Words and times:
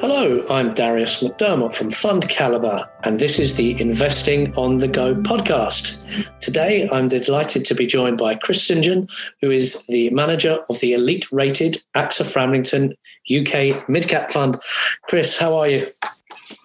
Hello, 0.00 0.42
I'm 0.48 0.72
Darius 0.72 1.22
McDermott 1.22 1.74
from 1.74 1.90
FundCalibre, 1.90 2.88
and 3.04 3.18
this 3.18 3.38
is 3.38 3.56
the 3.56 3.78
Investing 3.78 4.56
on 4.56 4.78
the 4.78 4.88
Go 4.88 5.14
podcast. 5.14 6.02
Today, 6.40 6.88
I'm 6.90 7.06
delighted 7.06 7.66
to 7.66 7.74
be 7.74 7.86
joined 7.86 8.16
by 8.16 8.36
Chris 8.36 8.66
St. 8.66 8.82
John, 8.82 9.08
who 9.42 9.50
is 9.50 9.84
the 9.88 10.08
manager 10.08 10.58
of 10.70 10.80
the 10.80 10.94
elite 10.94 11.30
rated 11.32 11.82
AXA 11.94 12.24
Framlington 12.24 12.92
UK 13.30 13.86
Midcap 13.88 14.30
Fund. 14.30 14.58
Chris, 15.02 15.36
how 15.36 15.54
are 15.54 15.68
you? 15.68 15.86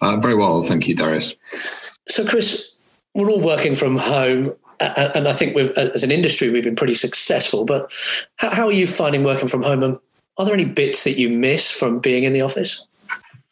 Uh, 0.00 0.16
very 0.16 0.34
well, 0.34 0.62
thank 0.62 0.88
you, 0.88 0.94
Darius. 0.94 1.36
So, 2.08 2.24
Chris, 2.24 2.72
we're 3.12 3.28
all 3.28 3.42
working 3.42 3.74
from 3.74 3.98
home. 3.98 4.50
And 4.80 5.28
I 5.28 5.34
think 5.34 5.58
as 5.58 6.02
an 6.02 6.10
industry, 6.10 6.48
we've 6.48 6.64
been 6.64 6.74
pretty 6.74 6.94
successful. 6.94 7.66
But 7.66 7.92
how 8.36 8.64
are 8.64 8.72
you 8.72 8.86
finding 8.86 9.24
working 9.24 9.46
from 9.46 9.62
home? 9.62 9.82
And 9.82 9.98
are 10.38 10.46
there 10.46 10.54
any 10.54 10.64
bits 10.64 11.04
that 11.04 11.18
you 11.18 11.28
miss 11.28 11.70
from 11.70 11.98
being 11.98 12.24
in 12.24 12.32
the 12.32 12.40
office? 12.40 12.86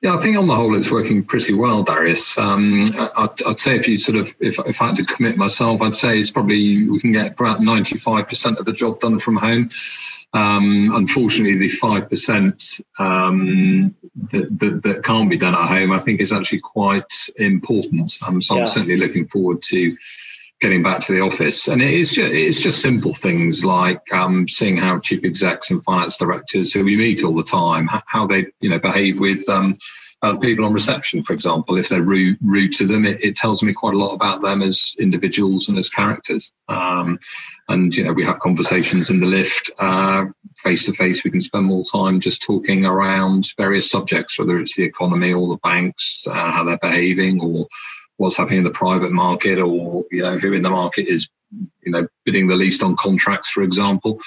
Yeah, 0.05 0.17
I 0.17 0.19
think 0.19 0.37
on 0.37 0.47
the 0.47 0.55
whole 0.55 0.77
it's 0.77 0.91
working 0.91 1.25
pretty 1.25 1.55
well, 1.55 1.83
Darius. 1.83 2.37
Um, 2.37 2.91
I'd, 3.17 3.43
I'd, 3.47 3.59
say 3.59 3.77
if 3.77 3.89
you 3.89 3.97
sort 3.97 4.19
of, 4.19 4.37
if, 4.39 4.59
if 4.67 4.83
I 4.83 4.89
had 4.89 4.97
to 4.97 5.05
commit 5.07 5.39
myself, 5.39 5.81
I'd 5.81 5.95
say 5.95 6.19
it's 6.19 6.31
probably 6.31 6.87
we 6.87 7.01
can 7.01 7.13
get 7.13 7.33
about 7.33 7.61
95% 7.61 8.59
of 8.59 8.67
the 8.67 8.73
job 8.75 9.01
done 9.01 9.19
from 9.19 9.37
home. 9.37 9.71
Um, 10.35 10.93
unfortunately, 10.95 11.57
the 11.57 11.71
5% 11.71 12.83
um, 12.99 13.95
that, 14.31 14.59
that, 14.59 14.83
that, 14.83 15.05
can't 15.05 15.31
be 15.31 15.39
done 15.39 15.55
at 15.55 15.69
home, 15.69 15.91
I 15.91 16.01
think 16.01 16.21
is 16.21 16.35
actually 16.35 16.61
quite 16.61 17.11
important. 17.37 18.13
Um, 18.27 18.43
so 18.43 18.57
yeah. 18.57 18.65
I'm 18.65 18.69
certainly 18.69 18.99
looking 18.99 19.27
forward 19.27 19.63
to 19.63 19.97
getting 20.65 20.83
back 20.83 21.01
to 21.01 21.13
the 21.13 21.21
office. 21.21 21.69
And 21.69 21.83
it 21.83 21.93
is 21.93 22.11
just, 22.13 22.33
it's 22.33 22.59
just 22.59 22.81
simple 22.81 23.13
things 23.13 23.67
like 23.67 24.01
um, 24.15 24.49
seeing 24.49 24.79
how 24.79 24.99
chief 24.99 25.23
execs 25.23 25.71
and 25.71 25.85
finance 25.85 26.17
directors 26.17 26.73
who 26.73 26.87
we 26.87 26.97
meet 26.97 27.23
all 27.23 27.35
the 27.35 27.43
time, 27.45 27.87
how 28.07 28.27
they 28.27 28.47
you 28.61 28.71
know 28.71 28.79
behave 28.79 29.21
with 29.21 29.47
um, 29.51 29.77
other 30.23 30.39
people 30.39 30.65
on 30.65 30.73
reception, 30.73 31.23
for 31.23 31.35
example. 31.35 31.77
If 31.77 31.91
they're 31.91 32.01
rude, 32.01 32.39
rude 32.41 32.73
to 32.79 32.87
them, 32.87 33.05
it, 33.05 33.23
it, 33.23 33.37
tells 33.37 33.63
me 33.63 33.75
quite 33.75 33.93
a 33.93 33.99
lot 33.99 34.15
about 34.15 34.41
them 34.41 34.63
as 34.63 34.97
individuals 34.99 35.69
and 35.69 35.77
as 35.77 35.91
characters. 35.91 36.51
Um, 36.71 37.19
and 37.69 37.95
you 37.95 38.05
know 38.05 38.15
we 38.15 38.25
have 38.25 38.39
conversations 38.41 39.11
in 39.11 39.21
the 39.21 39.27
lift 39.27 39.71
face 40.57 40.87
to 40.87 40.95
face. 40.95 41.25
We 41.25 41.31
can 41.31 41.43
spend 41.43 41.67
more 41.67 41.85
time 41.85 42.21
just 42.21 42.43
talking 42.43 42.87
around 42.87 43.51
various 43.59 43.91
subjects, 43.91 44.39
whether 44.39 44.59
it's 44.59 44.77
the 44.77 44.85
economy 44.85 45.35
or 45.35 45.47
the 45.47 45.59
banks, 45.59 46.27
uh, 46.27 46.33
how 46.33 46.65
they're 46.65 46.79
behaving, 46.79 47.43
or 47.43 47.67
what's 48.17 48.37
happening 48.37 48.59
in 48.59 48.65
the 48.65 48.71
private 48.71 49.13
market 49.13 49.59
or 49.59 50.05
you 50.11 50.23
know 50.23 50.39
who 50.39 50.53
in 50.53 50.63
the 50.63 50.71
market 50.71 51.07
is 51.07 51.29
you 51.83 51.93
know 51.93 52.07
bidding 52.25 52.49
the 52.49 52.57
least 52.57 52.83
on 52.83 52.97
contracts 52.97 53.49
for 53.49 53.63
example 53.63 54.19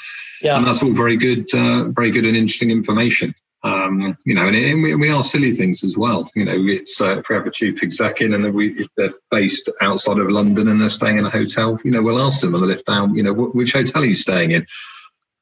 yeah. 0.42 0.58
and 0.58 0.68
that's 0.68 0.84
all 0.84 0.94
very 0.94 1.18
good 1.18 1.46
uh, 1.54 1.88
very 1.90 2.12
good 2.12 2.26
and 2.26 2.38
interesting 2.38 2.72
information 2.72 3.34
um, 3.64 4.18
you 4.24 4.36
know, 4.36 4.48
and, 4.48 4.56
it, 4.56 4.72
and 4.72 4.84
we, 4.84 4.96
we, 4.96 5.10
are 5.10 5.24
silly 5.24 5.52
things 5.52 5.84
as 5.84 5.98
well. 5.98 6.30
You 6.36 6.46
know, 6.46 6.56
it's 6.56 7.02
uh, 7.02 7.20
if 7.20 7.30
we 7.30 7.36
have 7.36 7.48
a 7.48 7.52
chief 7.52 7.84
exec 7.84 8.22
in 8.22 8.34
and 8.34 8.54
we, 8.54 8.70
if 8.74 8.88
they're 8.96 9.14
based 9.32 9.70
outside 9.82 10.20
of 10.20 10.30
London 10.30 10.68
and 10.68 10.80
they're 10.80 10.90
staying 10.90 11.18
in 11.18 11.26
a 11.26 11.30
hotel, 11.30 11.78
you 11.84 11.92
know, 11.92 12.02
we'll 12.02 12.24
ask 12.24 12.42
them 12.42 12.56
on 12.56 12.62
the 12.62 12.68
lift 12.68 12.86
down, 12.86 13.16
you 13.16 13.24
know, 13.24 13.34
which 13.34 13.74
hotel 13.74 14.04
are 14.04 14.06
you 14.06 14.16
staying 14.16 14.52
in? 14.52 14.66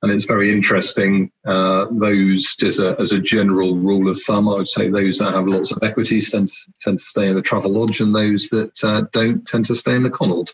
And 0.01 0.11
it's 0.11 0.25
very 0.25 0.51
interesting. 0.51 1.31
Uh, 1.45 1.85
those, 1.91 2.55
as 2.63 2.79
a, 2.79 2.95
as 2.99 3.11
a 3.11 3.19
general 3.19 3.75
rule 3.75 4.09
of 4.09 4.21
thumb, 4.21 4.47
I 4.47 4.53
would 4.53 4.69
say 4.69 4.89
those 4.89 5.17
that 5.19 5.35
have 5.35 5.47
lots 5.47 5.71
of 5.71 5.79
equities 5.81 6.31
tend 6.31 6.49
to, 6.49 6.73
tend 6.81 6.99
to 6.99 7.05
stay 7.05 7.27
in 7.27 7.35
the 7.35 7.41
Travelodge, 7.41 7.99
and 7.99 8.13
those 8.13 8.49
that 8.49 8.83
uh, 8.83 9.05
don't 9.11 9.47
tend 9.47 9.66
to 9.66 9.75
stay 9.75 9.95
in 9.95 10.03
the 10.03 10.09
Connaught. 10.09 10.53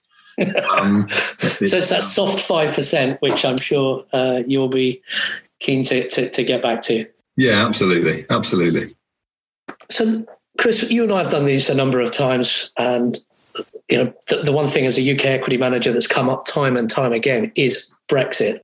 Um, 0.79 1.07
so 1.39 1.77
it's 1.77 1.89
that 1.89 2.03
soft 2.03 2.39
five 2.39 2.73
percent, 2.73 3.21
which 3.21 3.43
I'm 3.43 3.57
sure 3.57 4.05
uh, 4.13 4.43
you'll 4.47 4.69
be 4.69 5.01
keen 5.59 5.83
to, 5.83 6.07
to, 6.09 6.29
to 6.29 6.43
get 6.43 6.61
back 6.61 6.81
to. 6.83 7.05
Yeah, 7.35 7.65
absolutely, 7.65 8.25
absolutely. 8.29 8.93
So, 9.89 10.25
Chris, 10.57 10.89
you 10.89 11.03
and 11.03 11.11
I 11.11 11.19
have 11.19 11.31
done 11.31 11.45
these 11.45 11.69
a 11.69 11.75
number 11.75 11.99
of 11.99 12.11
times, 12.11 12.71
and 12.77 13.19
you 13.89 13.97
know 13.97 14.13
the, 14.29 14.43
the 14.43 14.51
one 14.51 14.67
thing 14.67 14.85
as 14.85 14.97
a 14.97 15.13
UK 15.13 15.25
equity 15.25 15.57
manager 15.57 15.91
that's 15.91 16.07
come 16.07 16.29
up 16.29 16.45
time 16.45 16.77
and 16.77 16.89
time 16.89 17.13
again 17.13 17.51
is 17.55 17.91
Brexit. 18.09 18.61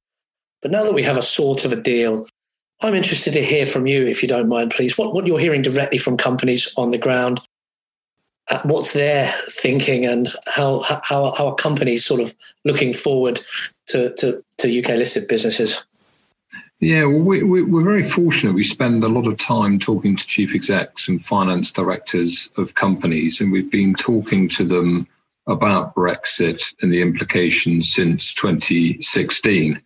But 0.62 0.72
now 0.72 0.84
that 0.84 0.94
we 0.94 1.03
have 1.03 1.18
a 1.18 1.22
sort 1.22 1.66
of 1.66 1.73
a 1.73 1.75
deal, 1.75 2.28
I'm 2.81 2.95
interested 2.95 3.34
to 3.34 3.44
hear 3.44 3.66
from 3.66 3.88
you, 3.88 4.06
if 4.06 4.22
you 4.22 4.29
don't 4.29 4.50
mind, 4.50 4.72
please, 4.72 4.97
what, 4.97 5.13
what 5.13 5.25
you're 5.25 5.40
hearing 5.40 5.62
directly 5.62 5.97
from 5.97 6.18
companies 6.18 6.72
on 6.78 6.91
the 6.91 6.97
ground, 6.97 7.41
uh, 8.50 8.59
what's 8.63 8.94
their 8.94 9.34
thinking, 9.47 10.06
and 10.06 10.29
how, 10.47 10.81
how, 10.81 11.01
how 11.03 11.47
are 11.47 11.56
companies 11.56 12.06
sort 12.06 12.22
of 12.22 12.34
looking 12.66 12.94
forward 12.94 13.41
to, 13.88 14.13
to, 14.16 14.44
to 14.57 14.79
UK 14.79 14.90
listed 14.90 15.28
businesses? 15.28 15.84
Yeah, 16.79 17.06
well, 17.06 17.22
we, 17.22 17.44
we, 17.44 17.63
we're 17.63 17.84
very 17.84 18.03
fortunate. 18.03 18.53
We 18.53 18.63
spend 18.63 19.03
a 19.03 19.09
lot 19.09 19.28
of 19.28 19.38
time 19.38 19.79
talking 19.79 20.16
to 20.16 20.28
chief 20.28 20.53
execs 20.53 21.07
and 21.07 21.24
finance 21.24 21.72
directors 21.72 22.50
of 22.57 22.75
companies, 22.75 23.41
and 23.41 23.51
we've 23.51 23.72
been 23.72 23.95
talking 23.95 24.47
to 24.50 24.63
them 24.63 25.07
about 25.47 25.95
Brexit 25.95 26.75
and 26.81 26.94
the 26.94 27.01
implications 27.01 27.91
since 27.94 28.34
2016. 28.35 29.81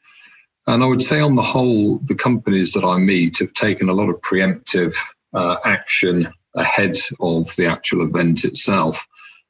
And 0.72 0.86
I 0.86 0.88
would 0.88 1.04
say, 1.04 1.20
on 1.20 1.36
the 1.36 1.42
whole, 1.42 1.98
the 2.06 2.16
companies 2.16 2.72
that 2.72 2.86
I 2.86 2.98
meet 2.98 3.40
have 3.40 3.54
taken 3.54 3.90
a 3.90 3.94
lot 3.94 4.08
of 4.08 4.22
preemptive 4.22 4.96
uh, 5.34 5.58
action 5.66 6.32
ahead 6.56 6.98
of 7.20 7.54
the 7.58 7.66
actual 7.66 8.04
event 8.06 8.46
itself. 8.46 9.06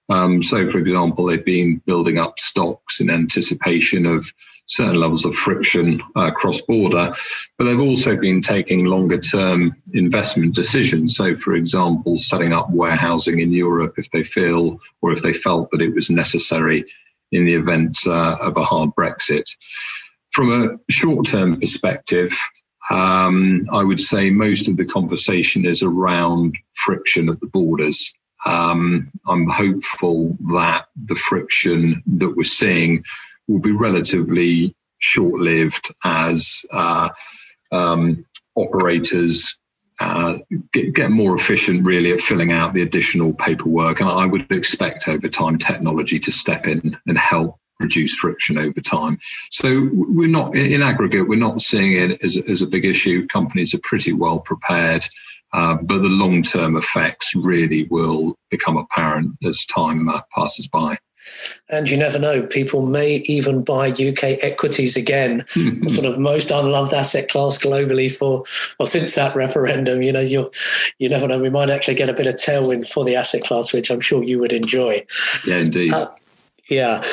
Um, 0.10 0.42
so, 0.42 0.68
for 0.68 0.80
example, 0.80 1.26
they've 1.26 1.46
been 1.46 1.80
building 1.86 2.18
up 2.18 2.40
stocks 2.40 3.00
in 3.00 3.12
anticipation 3.12 4.08
of 4.08 4.34
certain 4.66 5.00
levels 5.00 5.24
of 5.24 5.36
friction 5.36 6.02
uh, 6.16 6.32
cross 6.32 6.60
border, 6.62 7.14
but 7.56 7.66
they've 7.66 7.80
also 7.80 8.18
been 8.18 8.42
taking 8.42 8.86
longer 8.86 9.20
term 9.20 9.76
investment 9.94 10.56
decisions. 10.56 11.16
So, 11.16 11.36
for 11.36 11.54
example, 11.54 12.18
setting 12.18 12.52
up 12.52 12.72
warehousing 12.72 13.42
in 13.42 13.54
Europe 13.54 13.94
if 14.00 14.10
they 14.10 14.24
feel 14.24 14.80
or 15.04 15.12
if 15.12 15.22
they 15.22 15.34
felt 15.34 15.70
that 15.70 15.82
it 15.82 15.94
was 15.94 16.10
necessary 16.10 16.84
in 17.32 17.46
the 17.46 17.54
event 17.54 18.00
uh, 18.08 18.38
of 18.42 18.58
a 18.58 18.64
hard 18.64 18.90
Brexit. 18.98 19.46
From 20.32 20.52
a 20.52 20.92
short 20.92 21.28
term 21.28 21.60
perspective, 21.60 22.38
um, 22.90 23.66
I 23.72 23.84
would 23.84 24.02
say 24.02 24.30
most 24.30 24.68
of 24.68 24.78
the 24.78 24.86
conversation 24.86 25.66
is 25.66 25.84
around 25.84 26.58
friction 26.74 27.30
at 27.30 27.40
the 27.40 27.48
borders. 27.48 28.14
Um, 28.46 29.12
I'm 29.28 29.48
hopeful 29.48 30.36
that 30.54 30.86
the 31.06 31.16
friction 31.16 32.02
that 32.08 32.36
we're 32.36 32.44
seeing 32.44 33.04
will 33.48 33.60
be 33.60 33.72
relatively 33.72 34.76
short 35.00 35.40
lived 35.40 35.94
as 36.04 36.66
uh, 36.72 37.10
um, 37.72 38.26
operators 38.56 39.58
uh, 40.00 40.40
get, 40.74 40.94
get, 40.94 41.12
more 41.12 41.36
efficient 41.36 41.86
really 41.86 42.12
at 42.12 42.20
filling 42.20 42.52
out 42.52 42.74
the 42.74 42.82
additional 42.82 43.34
paperwork. 43.36 44.00
And 44.00 44.10
I 44.10 44.26
would 44.26 44.52
expect 44.52 45.08
over 45.08 45.28
time 45.28 45.60
technology 45.60 46.18
to 46.20 46.32
step 46.32 46.66
in 46.66 46.98
and 47.06 47.18
help 47.18 47.60
reduce 47.82 48.16
friction 48.16 48.58
over 48.58 48.82
time. 48.82 49.20
So 49.52 49.90
we're 49.92 50.28
not 50.28 50.56
in 50.56 50.82
aggregate, 50.82 51.28
we're 51.28 51.36
not 51.36 51.62
seeing 51.62 51.94
it 51.94 52.22
as, 52.24 52.38
as 52.38 52.62
a 52.62 52.68
big 52.68 52.86
issue. 52.86 53.28
Companies 53.28 53.74
are 53.74 53.82
pretty 53.84 54.14
well 54.14 54.40
prepared. 54.40 55.06
Uh, 55.54 55.76
but 55.82 55.98
the 55.98 56.10
long 56.10 56.42
term 56.42 56.78
effects 56.78 57.36
really 57.36 57.84
will 57.90 58.38
become 58.50 58.78
apparent 58.78 59.36
as 59.44 59.66
time 59.66 60.08
uh, 60.08 60.22
passes 60.34 60.68
by. 60.68 60.98
And 61.70 61.90
you 61.90 61.98
never 61.98 62.18
know, 62.18 62.44
people 62.44 62.86
may 62.86 63.18
even 63.26 63.64
buy 63.64 63.90
UK 63.90 64.24
equities 64.42 64.98
again, 64.98 65.46
sort 65.88 66.06
of 66.06 66.18
most 66.18 66.52
unloved 66.52 66.94
asset 66.94 67.30
class 67.30 67.60
globally 67.60 68.12
for, 68.12 68.44
well, 68.80 68.88
since 68.88 69.16
that 69.16 69.36
referendum, 69.36 70.02
you 70.02 70.12
know, 70.12 70.20
you 70.20 70.50
you 70.98 71.10
never 71.10 71.28
know, 71.28 71.38
we 71.38 71.50
might 71.50 71.70
actually 71.70 71.96
get 71.96 72.10
a 72.10 72.14
bit 72.14 72.28
of 72.28 72.36
tailwind 72.36 72.90
for 72.90 73.06
the 73.06 73.16
asset 73.16 73.44
class, 73.44 73.72
which 73.72 73.92
I'm 73.92 74.02
sure 74.02 74.24
you 74.24 74.40
would 74.40 74.54
enjoy. 74.54 75.06
Yeah, 75.46 75.58
indeed. 75.58 75.94
Uh, 75.94 76.10
yeah. 76.70 77.04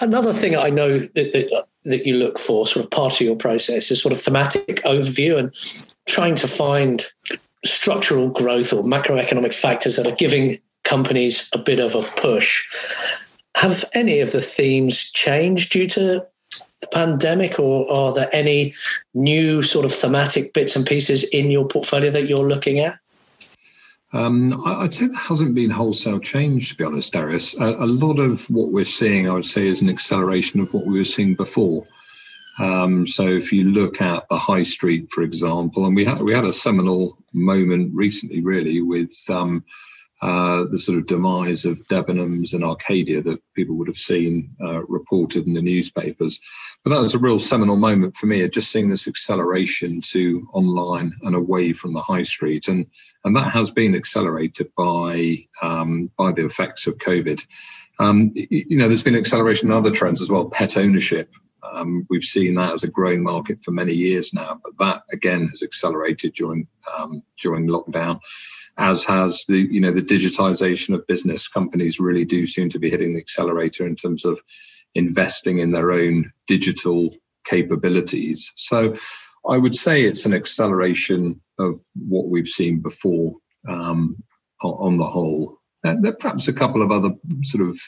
Another 0.00 0.32
thing 0.32 0.56
I 0.56 0.70
know 0.70 0.98
that, 0.98 1.32
that, 1.32 1.52
uh, 1.52 1.62
that 1.84 2.06
you 2.06 2.14
look 2.14 2.38
for, 2.38 2.66
sort 2.66 2.84
of 2.84 2.90
part 2.90 3.14
of 3.14 3.20
your 3.20 3.36
process, 3.36 3.90
is 3.90 4.02
sort 4.02 4.12
of 4.12 4.20
thematic 4.20 4.82
overview 4.84 5.38
and 5.38 5.54
trying 6.06 6.34
to 6.36 6.48
find 6.48 7.06
structural 7.64 8.28
growth 8.28 8.72
or 8.72 8.82
macroeconomic 8.82 9.54
factors 9.54 9.96
that 9.96 10.06
are 10.06 10.14
giving 10.14 10.58
companies 10.84 11.48
a 11.52 11.58
bit 11.58 11.80
of 11.80 11.94
a 11.94 12.02
push. 12.20 12.64
Have 13.56 13.84
any 13.94 14.20
of 14.20 14.32
the 14.32 14.40
themes 14.40 15.10
changed 15.10 15.72
due 15.72 15.86
to 15.88 16.00
the 16.00 16.28
pandemic, 16.92 17.58
or 17.58 17.90
are 17.96 18.12
there 18.12 18.28
any 18.32 18.74
new 19.14 19.62
sort 19.62 19.84
of 19.84 19.92
thematic 19.92 20.52
bits 20.52 20.76
and 20.76 20.86
pieces 20.86 21.24
in 21.24 21.50
your 21.50 21.66
portfolio 21.66 22.10
that 22.10 22.28
you're 22.28 22.48
looking 22.48 22.78
at? 22.80 22.98
Um, 24.12 24.48
I'd 24.64 24.94
say 24.94 25.06
there 25.06 25.18
hasn't 25.18 25.54
been 25.54 25.70
wholesale 25.70 26.18
change, 26.18 26.70
to 26.70 26.76
be 26.76 26.84
honest, 26.84 27.12
Darius. 27.12 27.54
A, 27.60 27.64
a, 27.64 27.86
lot 27.86 28.18
of 28.18 28.48
what 28.48 28.72
we're 28.72 28.84
seeing, 28.84 29.28
I 29.28 29.34
would 29.34 29.44
say, 29.44 29.68
is 29.68 29.82
an 29.82 29.90
acceleration 29.90 30.60
of 30.60 30.72
what 30.72 30.86
we 30.86 30.96
were 30.96 31.04
seeing 31.04 31.34
before. 31.34 31.84
Um, 32.58 33.06
so 33.06 33.28
if 33.28 33.52
you 33.52 33.70
look 33.70 34.00
at 34.00 34.26
the 34.28 34.38
high 34.38 34.62
street, 34.62 35.10
for 35.10 35.22
example, 35.22 35.84
and 35.86 35.94
we 35.94 36.04
had 36.04 36.22
we 36.22 36.32
had 36.32 36.44
a 36.44 36.52
seminal 36.52 37.16
moment 37.32 37.94
recently, 37.94 38.40
really, 38.40 38.80
with 38.80 39.14
um, 39.28 39.62
uh, 40.20 40.64
the 40.70 40.78
sort 40.78 40.98
of 40.98 41.06
demise 41.06 41.64
of 41.64 41.78
Debenhams 41.86 42.52
and 42.52 42.64
Arcadia 42.64 43.22
that 43.22 43.40
people 43.54 43.76
would 43.76 43.86
have 43.86 43.98
seen 43.98 44.50
uh, 44.60 44.84
reported 44.86 45.46
in 45.46 45.54
the 45.54 45.62
newspapers. 45.62 46.40
But 46.82 46.90
that 46.90 47.00
was 47.00 47.14
a 47.14 47.18
real 47.18 47.38
seminal 47.38 47.76
moment 47.76 48.16
for 48.16 48.26
me, 48.26 48.46
just 48.48 48.72
seeing 48.72 48.88
this 48.88 49.06
acceleration 49.06 50.00
to 50.12 50.48
online 50.52 51.12
and 51.22 51.36
away 51.36 51.72
from 51.72 51.92
the 51.92 52.00
high 52.00 52.22
street, 52.22 52.66
and 52.66 52.86
and 53.24 53.36
that 53.36 53.52
has 53.52 53.70
been 53.70 53.94
accelerated 53.94 54.72
by 54.76 55.44
um, 55.62 56.10
by 56.16 56.32
the 56.32 56.44
effects 56.44 56.86
of 56.88 56.98
COVID. 56.98 57.44
Um, 58.00 58.32
you 58.34 58.76
know, 58.76 58.88
there's 58.88 59.02
been 59.02 59.16
acceleration 59.16 59.68
in 59.68 59.74
other 59.74 59.90
trends 59.90 60.20
as 60.20 60.30
well. 60.30 60.48
Pet 60.48 60.76
ownership. 60.76 61.32
Um, 61.62 62.06
we've 62.08 62.22
seen 62.22 62.54
that 62.54 62.72
as 62.72 62.82
a 62.82 62.88
growing 62.88 63.22
market 63.22 63.60
for 63.60 63.72
many 63.72 63.92
years 63.92 64.32
now, 64.32 64.60
but 64.64 64.78
that 64.78 65.02
again 65.12 65.46
has 65.48 65.62
accelerated 65.62 66.32
during 66.34 66.66
um, 66.96 67.22
during 67.36 67.68
lockdown 67.68 68.20
as 68.78 69.04
has 69.04 69.44
the 69.48 69.58
you 69.70 69.80
know 69.80 69.90
the 69.90 70.02
digitization 70.02 70.94
of 70.94 71.06
business. 71.06 71.48
Companies 71.48 72.00
really 72.00 72.24
do 72.24 72.46
seem 72.46 72.68
to 72.70 72.78
be 72.78 72.90
hitting 72.90 73.14
the 73.14 73.20
accelerator 73.20 73.86
in 73.86 73.96
terms 73.96 74.24
of 74.24 74.40
investing 74.94 75.58
in 75.58 75.72
their 75.72 75.92
own 75.92 76.32
digital 76.46 77.14
capabilities. 77.44 78.52
So 78.56 78.94
i 79.48 79.56
would 79.56 79.74
say 79.74 80.02
it's 80.02 80.26
an 80.26 80.34
acceleration 80.34 81.40
of 81.58 81.74
what 81.94 82.28
we've 82.28 82.48
seen 82.48 82.80
before 82.80 83.34
um, 83.68 84.22
on 84.62 84.96
the 84.96 85.06
whole. 85.06 85.58
There 85.82 85.96
are 86.04 86.12
perhaps 86.12 86.48
a 86.48 86.52
couple 86.52 86.82
of 86.82 86.90
other 86.90 87.10
sort 87.42 87.68
of 87.68 87.78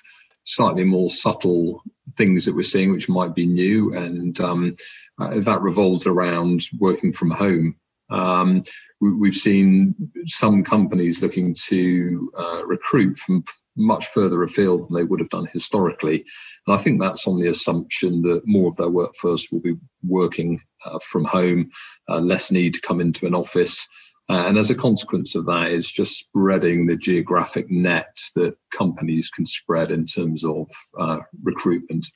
slightly 0.44 0.84
more 0.84 1.10
subtle 1.10 1.82
things 2.12 2.44
that 2.44 2.54
we're 2.54 2.62
seeing 2.62 2.92
which 2.92 3.08
might 3.08 3.34
be 3.34 3.46
new 3.46 3.94
and 3.94 4.40
um, 4.40 4.74
uh, 5.20 5.38
that 5.40 5.60
revolves 5.60 6.06
around 6.06 6.62
working 6.78 7.12
from 7.12 7.30
home 7.30 7.76
um, 8.10 8.62
we, 9.00 9.28
have 9.28 9.34
seen 9.34 9.94
some 10.26 10.62
companies 10.64 11.22
looking 11.22 11.54
to 11.68 12.30
uh, 12.36 12.62
recruit 12.66 13.16
from 13.18 13.44
much 13.76 14.06
further 14.06 14.42
afield 14.42 14.82
than 14.82 14.96
they 14.96 15.04
would 15.04 15.20
have 15.20 15.28
done 15.30 15.46
historically. 15.52 16.24
And 16.66 16.74
I 16.74 16.76
think 16.76 17.00
that's 17.00 17.26
on 17.26 17.38
the 17.38 17.48
assumption 17.48 18.22
that 18.22 18.42
more 18.46 18.68
of 18.68 18.76
their 18.76 18.90
workforce 18.90 19.46
will 19.50 19.60
be 19.60 19.76
working 20.06 20.60
uh, 20.84 20.98
from 21.02 21.24
home, 21.24 21.70
uh, 22.08 22.20
less 22.20 22.50
need 22.50 22.74
to 22.74 22.80
come 22.80 23.00
into 23.00 23.26
an 23.26 23.34
office. 23.34 23.86
Uh, 24.28 24.44
and 24.46 24.58
as 24.58 24.70
a 24.70 24.74
consequence 24.74 25.34
of 25.34 25.46
that, 25.46 25.70
is 25.70 25.90
just 25.90 26.18
spreading 26.18 26.86
the 26.86 26.96
geographic 26.96 27.70
net 27.70 28.16
that 28.36 28.56
companies 28.72 29.28
can 29.30 29.44
spread 29.44 29.90
in 29.90 30.06
terms 30.06 30.44
of 30.44 30.68
uh, 30.98 31.20
recruitment. 31.42 32.06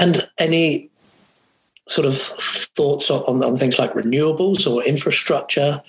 And 0.00 0.28
any 0.38 0.90
sort 1.88 2.06
of 2.06 2.14
thoughts 2.76 3.10
on, 3.10 3.42
on 3.42 3.56
things 3.56 3.78
like 3.78 3.92
renewables 3.94 4.70
or 4.70 4.82
infrastructure 4.84 5.82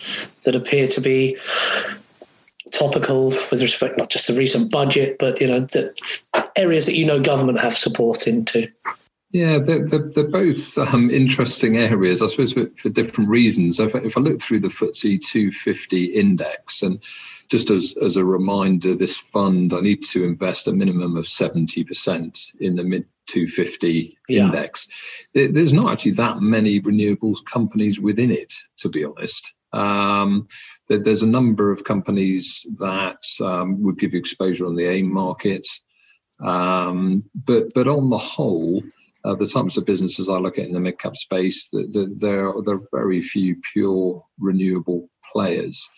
that 0.44 0.56
appear 0.56 0.88
to 0.88 1.01
be 1.01 1.38
topical 2.72 3.25
with 3.25 3.62
respect 3.62 3.98
not 3.98 4.10
just 4.10 4.28
the 4.28 4.33
recent 4.33 4.72
budget, 4.72 5.18
but 5.19 5.39
you 5.42 5.48
know 5.48 5.60
the 5.60 5.94
areas 6.56 6.86
that 6.86 6.95
you 6.95 7.06
know 7.06 7.19
government 7.19 7.60
have 7.60 7.74
support 7.74 8.28
into. 8.28 8.68
Yeah, 9.31 9.60
they're, 9.60 9.86
they're, 9.88 10.10
they're 10.10 10.28
both 10.28 10.78
um, 10.78 11.10
interesting 11.10 11.78
areas, 11.78 12.22
I 12.22 12.28
suppose, 12.28 12.51
for, 12.51 12.66
for 12.75 12.89
different 12.89 13.30
reasons. 13.30 13.80
If 13.80 13.95
I, 13.95 14.00
if 14.00 14.18
I 14.18 14.22
look 14.22 14.42
through 14.42 14.60
the 14.60 14.68
FTSE 14.68 15.22
250 15.22 16.06
index, 16.06 16.81
and 16.81 17.01
just 17.51 17.69
as, 17.69 17.98
as 18.01 18.15
a 18.15 18.24
reminder, 18.24 18.95
this 18.95 19.18
fund, 19.18 19.74
I 19.74 19.81
need 19.81 20.03
to 20.06 20.24
invest 20.24 20.69
a 20.69 20.71
minimum 20.71 21.18
of 21.18 21.25
70% 21.25 22.56
in 22.62 22.77
the 22.77 22.83
mid 22.83 23.06
250 23.27 24.18
yeah. 24.30 24.45
index. 24.45 24.88
There's 25.33 25.74
not 25.74 25.92
actually 25.92 26.13
that 26.13 26.39
many 26.39 26.80
renewables 26.80 27.44
companies 27.44 28.00
within 28.00 28.31
it, 28.31 28.53
to 28.77 28.88
be 28.88 29.03
honest. 29.03 29.53
Um, 29.74 30.48
there's 30.88 31.24
a 31.24 31.27
number 31.27 31.71
of 31.71 31.83
companies 31.83 32.65
that 32.77 33.19
um, 33.44 33.83
would 33.83 34.00
give 34.00 34.13
you 34.13 34.19
exposure 34.19 34.65
on 34.65 34.75
the 34.75 34.86
AIM 34.86 35.13
market. 35.13 35.68
Um, 36.39 37.25
but, 37.36 37.74
but 37.74 37.89
on 37.89 38.07
the 38.07 38.18
whole, 38.18 38.81
uh, 39.25 39.36
the 39.36 39.47
types 39.47 39.75
of 39.75 39.86
businesses 39.86 40.30
I 40.30 40.38
look 40.38 40.57
at 40.57 40.68
in 40.68 40.74
the 40.74 40.80
mid 40.80 41.00
cap 41.00 41.18
space, 41.18 41.68
the, 41.68 41.86
the, 41.92 42.15
there, 42.18 42.54
there 42.63 42.75
are 42.75 42.88
very 42.94 43.21
few 43.21 43.57
pure 43.74 44.24
renewable 44.39 45.09
players. 45.33 45.89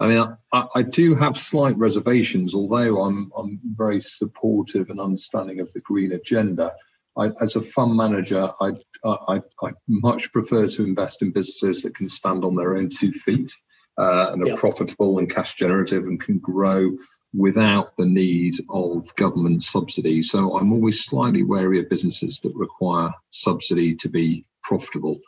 I 0.00 0.06
mean, 0.06 0.36
I, 0.52 0.66
I, 0.76 0.82
do 0.82 1.14
have 1.16 1.36
slight 1.36 1.76
reservations, 1.76 2.54
although 2.54 3.02
I'm 3.02 3.32
I'm 3.36 3.58
very 3.64 4.00
supportive 4.00 4.90
and 4.90 5.00
understanding 5.00 5.60
of 5.60 5.72
the 5.72 5.80
green 5.80 6.12
agenda. 6.12 6.72
I, 7.16 7.30
as 7.40 7.56
a 7.56 7.62
fund 7.62 7.96
manager, 7.96 8.50
I, 8.60 8.72
I 9.04 9.42
I 9.62 9.72
much 9.88 10.32
prefer 10.32 10.68
to 10.68 10.84
invest 10.84 11.22
in 11.22 11.32
businesses 11.32 11.82
that 11.82 11.96
can 11.96 12.08
stand 12.08 12.44
on 12.44 12.54
their 12.54 12.76
own 12.76 12.90
two 12.90 13.10
feet 13.10 13.52
uh, 13.98 14.30
and 14.32 14.42
are 14.42 14.48
yep. 14.48 14.58
profitable 14.58 15.18
and 15.18 15.28
cash 15.28 15.54
generative 15.54 16.04
and 16.04 16.20
can 16.20 16.38
grow 16.38 16.92
without 17.34 17.96
the 17.96 18.06
need 18.06 18.54
of 18.70 19.14
government 19.16 19.62
subsidy. 19.62 20.22
So 20.22 20.56
I'm 20.56 20.72
always 20.72 21.04
slightly 21.04 21.42
wary 21.42 21.78
of 21.80 21.90
businesses 21.90 22.40
that 22.40 22.54
require 22.54 23.12
subsidy 23.30 23.94
to 23.96 24.08
be 24.08 24.46
profitable. 24.62 25.18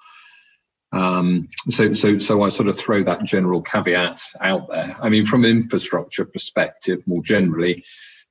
Um, 0.93 1.49
so, 1.69 1.93
so, 1.93 2.19
so 2.19 2.43
I 2.43 2.49
sort 2.49 2.69
of 2.69 2.77
throw 2.77 3.03
that 3.05 3.25
general 3.25 3.63
caveat 3.63 4.23
out 4.41 4.69
there. 4.69 4.97
I 5.01 5.09
mean, 5.09 5.25
from 5.25 5.45
an 5.45 5.51
infrastructure 5.51 6.25
perspective, 6.25 7.03
more 7.07 7.23
generally, 7.23 7.85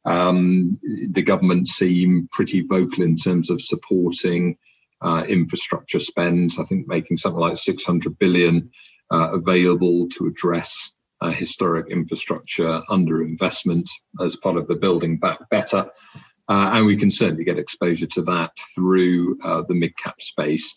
um, 0.06 0.78
the 1.10 1.22
government 1.22 1.68
seem 1.68 2.28
pretty 2.32 2.62
vocal 2.62 3.04
in 3.04 3.18
terms 3.18 3.50
of 3.50 3.62
supporting 3.62 4.58
uh, 5.02 5.24
infrastructure 5.28 6.00
spend. 6.00 6.52
I 6.60 6.64
think 6.64 6.88
making 6.88 7.18
something 7.18 7.40
like 7.40 7.58
600 7.58 8.18
billion 8.20 8.72
uh, 9.12 9.32
available 9.34 10.10
to 10.10 10.28
address 10.28 10.92
uh, 11.22 11.32
historic 11.32 11.90
infrastructure 11.90 12.82
underinvestment 12.90 13.88
as 14.22 14.36
part 14.36 14.58
of 14.58 14.68
the 14.68 14.76
Building 14.76 15.18
Back 15.18 15.50
Better. 15.50 15.90
Uh, 16.48 16.72
and 16.74 16.86
we 16.86 16.98
can 16.98 17.12
certainly 17.12 17.44
get 17.44 17.60
exposure 17.60 18.08
to 18.08 18.24
that 18.24 18.52
through 18.74 19.38
uh, 19.44 19.62
the 19.68 19.76
mid 19.76 19.96
cap 19.98 20.20
space 20.22 20.74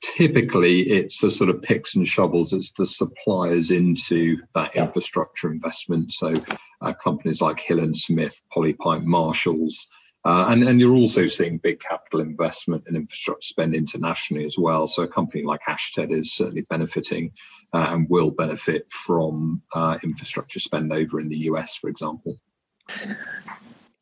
typically 0.00 0.82
it's 0.90 1.20
the 1.20 1.30
sort 1.30 1.50
of 1.50 1.62
picks 1.62 1.94
and 1.94 2.06
shovels 2.06 2.52
it's 2.52 2.72
the 2.72 2.86
suppliers 2.86 3.70
into 3.70 4.38
that 4.54 4.72
yeah. 4.74 4.84
infrastructure 4.84 5.50
investment. 5.50 6.12
So 6.12 6.32
uh, 6.80 6.92
companies 6.92 7.40
like 7.40 7.60
hill 7.60 7.80
and 7.80 7.96
smith 7.96 8.40
polypipe 8.54 9.04
marshalls 9.04 9.86
uh, 10.24 10.46
and, 10.48 10.64
and 10.64 10.80
you're 10.80 10.94
also 10.94 11.26
seeing 11.26 11.58
big 11.58 11.80
capital 11.80 12.20
investment 12.20 12.84
and 12.86 12.96
infrastructure 12.96 13.46
spend 13.46 13.74
internationally 13.74 14.44
as 14.44 14.58
well. 14.58 14.88
So 14.88 15.04
a 15.04 15.08
company 15.08 15.44
like 15.44 15.60
Ashtead 15.68 16.12
is 16.12 16.32
certainly 16.32 16.62
benefiting 16.62 17.32
uh, 17.72 17.86
and 17.90 18.06
will 18.10 18.32
benefit 18.32 18.90
from 18.90 19.62
uh, 19.74 19.98
infrastructure 20.02 20.58
spend 20.60 20.92
over 20.92 21.20
in 21.20 21.28
the 21.28 21.36
us 21.36 21.76
for 21.76 21.88
example. 21.88 22.38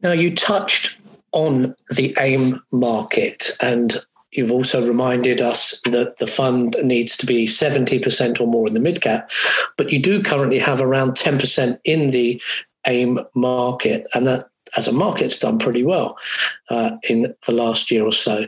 Now 0.03 0.13
you 0.13 0.35
touched 0.35 0.99
on 1.33 1.75
the 1.91 2.17
aim 2.19 2.61
market 2.73 3.51
and 3.61 3.99
You've 4.37 4.53
also 4.53 4.87
reminded 4.87 5.41
us 5.41 5.81
that 5.85 6.19
the 6.19 6.27
fund 6.27 6.77
needs 6.83 7.17
to 7.17 7.27
be 7.27 7.47
70% 7.47 8.41
or 8.41 8.47
more 8.47 8.69
in 8.69 8.75
the 8.75 8.81
mid 8.81 9.01
cap, 9.01 9.31
but 9.77 9.91
you 9.91 9.99
do 10.01 10.23
currently 10.23 10.59
have 10.59 10.81
around 10.81 11.13
10% 11.13 11.79
in 11.85 12.11
the 12.11 12.41
AIM 12.87 13.21
market, 13.35 14.07
and 14.15 14.27
that 14.27 14.49
as 14.77 14.87
a 14.87 14.93
market's 14.93 15.39
done 15.39 15.59
pretty 15.59 15.85
well 15.85 16.19
uh, 16.71 16.93
in 17.09 17.35
the 17.47 17.53
last 17.53 17.91
year 17.91 18.05
or 18.05 18.13
so. 18.13 18.47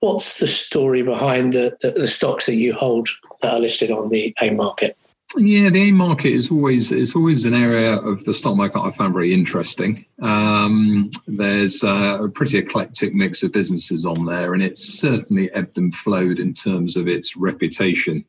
What's 0.00 0.38
the 0.38 0.46
story 0.46 1.02
behind 1.02 1.52
the, 1.52 1.76
the, 1.80 1.90
the 1.90 2.08
stocks 2.08 2.46
that 2.46 2.54
you 2.54 2.72
hold 2.72 3.08
that 3.42 3.54
are 3.54 3.60
listed 3.60 3.90
on 3.90 4.08
the 4.08 4.34
AIM 4.40 4.56
market? 4.56 4.96
Yeah, 5.36 5.68
the 5.68 5.82
AIM 5.82 5.96
market 5.96 6.32
is 6.32 6.50
always 6.50 6.90
it's 6.90 7.14
always 7.14 7.44
an 7.44 7.52
area 7.52 7.96
of 7.96 8.24
the 8.24 8.32
stock 8.32 8.56
market 8.56 8.80
I 8.80 8.90
found 8.92 9.12
very 9.12 9.34
interesting. 9.34 10.06
Um, 10.22 11.10
there's 11.26 11.84
uh, 11.84 12.18
a 12.22 12.28
pretty 12.30 12.56
eclectic 12.56 13.14
mix 13.14 13.42
of 13.42 13.52
businesses 13.52 14.06
on 14.06 14.24
there, 14.24 14.54
and 14.54 14.62
it's 14.62 14.98
certainly 14.98 15.52
ebbed 15.52 15.76
and 15.76 15.94
flowed 15.94 16.38
in 16.38 16.54
terms 16.54 16.96
of 16.96 17.08
its 17.08 17.36
reputation. 17.36 18.24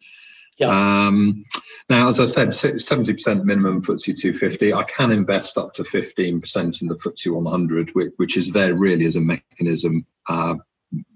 Yeah. 0.58 0.68
Um, 0.68 1.46
now, 1.90 2.10
as 2.10 2.20
I 2.20 2.26
said, 2.26 2.50
70% 2.50 3.46
minimum 3.46 3.82
FTSE 3.82 4.20
250. 4.20 4.74
I 4.74 4.84
can 4.84 5.10
invest 5.10 5.58
up 5.58 5.74
to 5.76 5.84
15% 5.84 6.82
in 6.82 6.88
the 6.90 6.96
FTSE 6.96 7.34
100, 7.34 7.92
which, 7.96 8.12
which 8.18 8.36
is 8.36 8.52
there 8.52 8.76
really 8.76 9.06
as 9.06 9.16
a 9.16 9.22
mechanism 9.22 10.06
uh, 10.28 10.56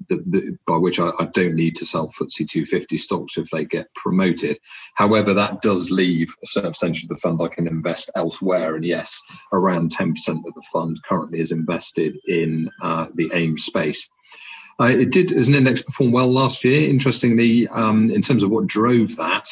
the, 0.09 0.23
the, 0.27 0.57
by 0.67 0.77
which 0.77 0.99
I, 0.99 1.11
I, 1.19 1.25
don't 1.33 1.55
need 1.55 1.75
to 1.75 1.85
sell 1.85 2.07
FTSE 2.09 2.49
250 2.49 2.97
stocks 2.97 3.37
if 3.37 3.49
they 3.49 3.65
get 3.65 3.87
promoted. 3.95 4.59
However, 4.95 5.33
that 5.33 5.61
does 5.61 5.91
leave 5.91 6.33
a 6.43 6.47
certain 6.47 6.71
percentage 6.71 7.03
of 7.03 7.09
the 7.09 7.17
fund 7.17 7.39
I 7.41 7.47
can 7.47 7.67
invest 7.67 8.09
elsewhere. 8.15 8.75
And 8.75 8.85
yes, 8.85 9.21
around 9.51 9.95
10% 9.95 10.13
of 10.27 10.53
the 10.53 10.63
fund 10.71 10.99
currently 11.07 11.39
is 11.39 11.51
invested 11.51 12.17
in 12.27 12.69
uh, 12.81 13.07
the 13.15 13.29
AIM 13.33 13.57
space. 13.57 14.09
Uh, 14.79 14.85
it 14.85 15.11
did, 15.11 15.31
as 15.31 15.47
an 15.47 15.55
index, 15.55 15.81
perform 15.81 16.11
well 16.11 16.31
last 16.31 16.63
year. 16.63 16.89
Interestingly, 16.89 17.67
um, 17.67 18.09
in 18.09 18.21
terms 18.21 18.43
of 18.43 18.49
what 18.49 18.67
drove 18.67 19.15
that, 19.17 19.47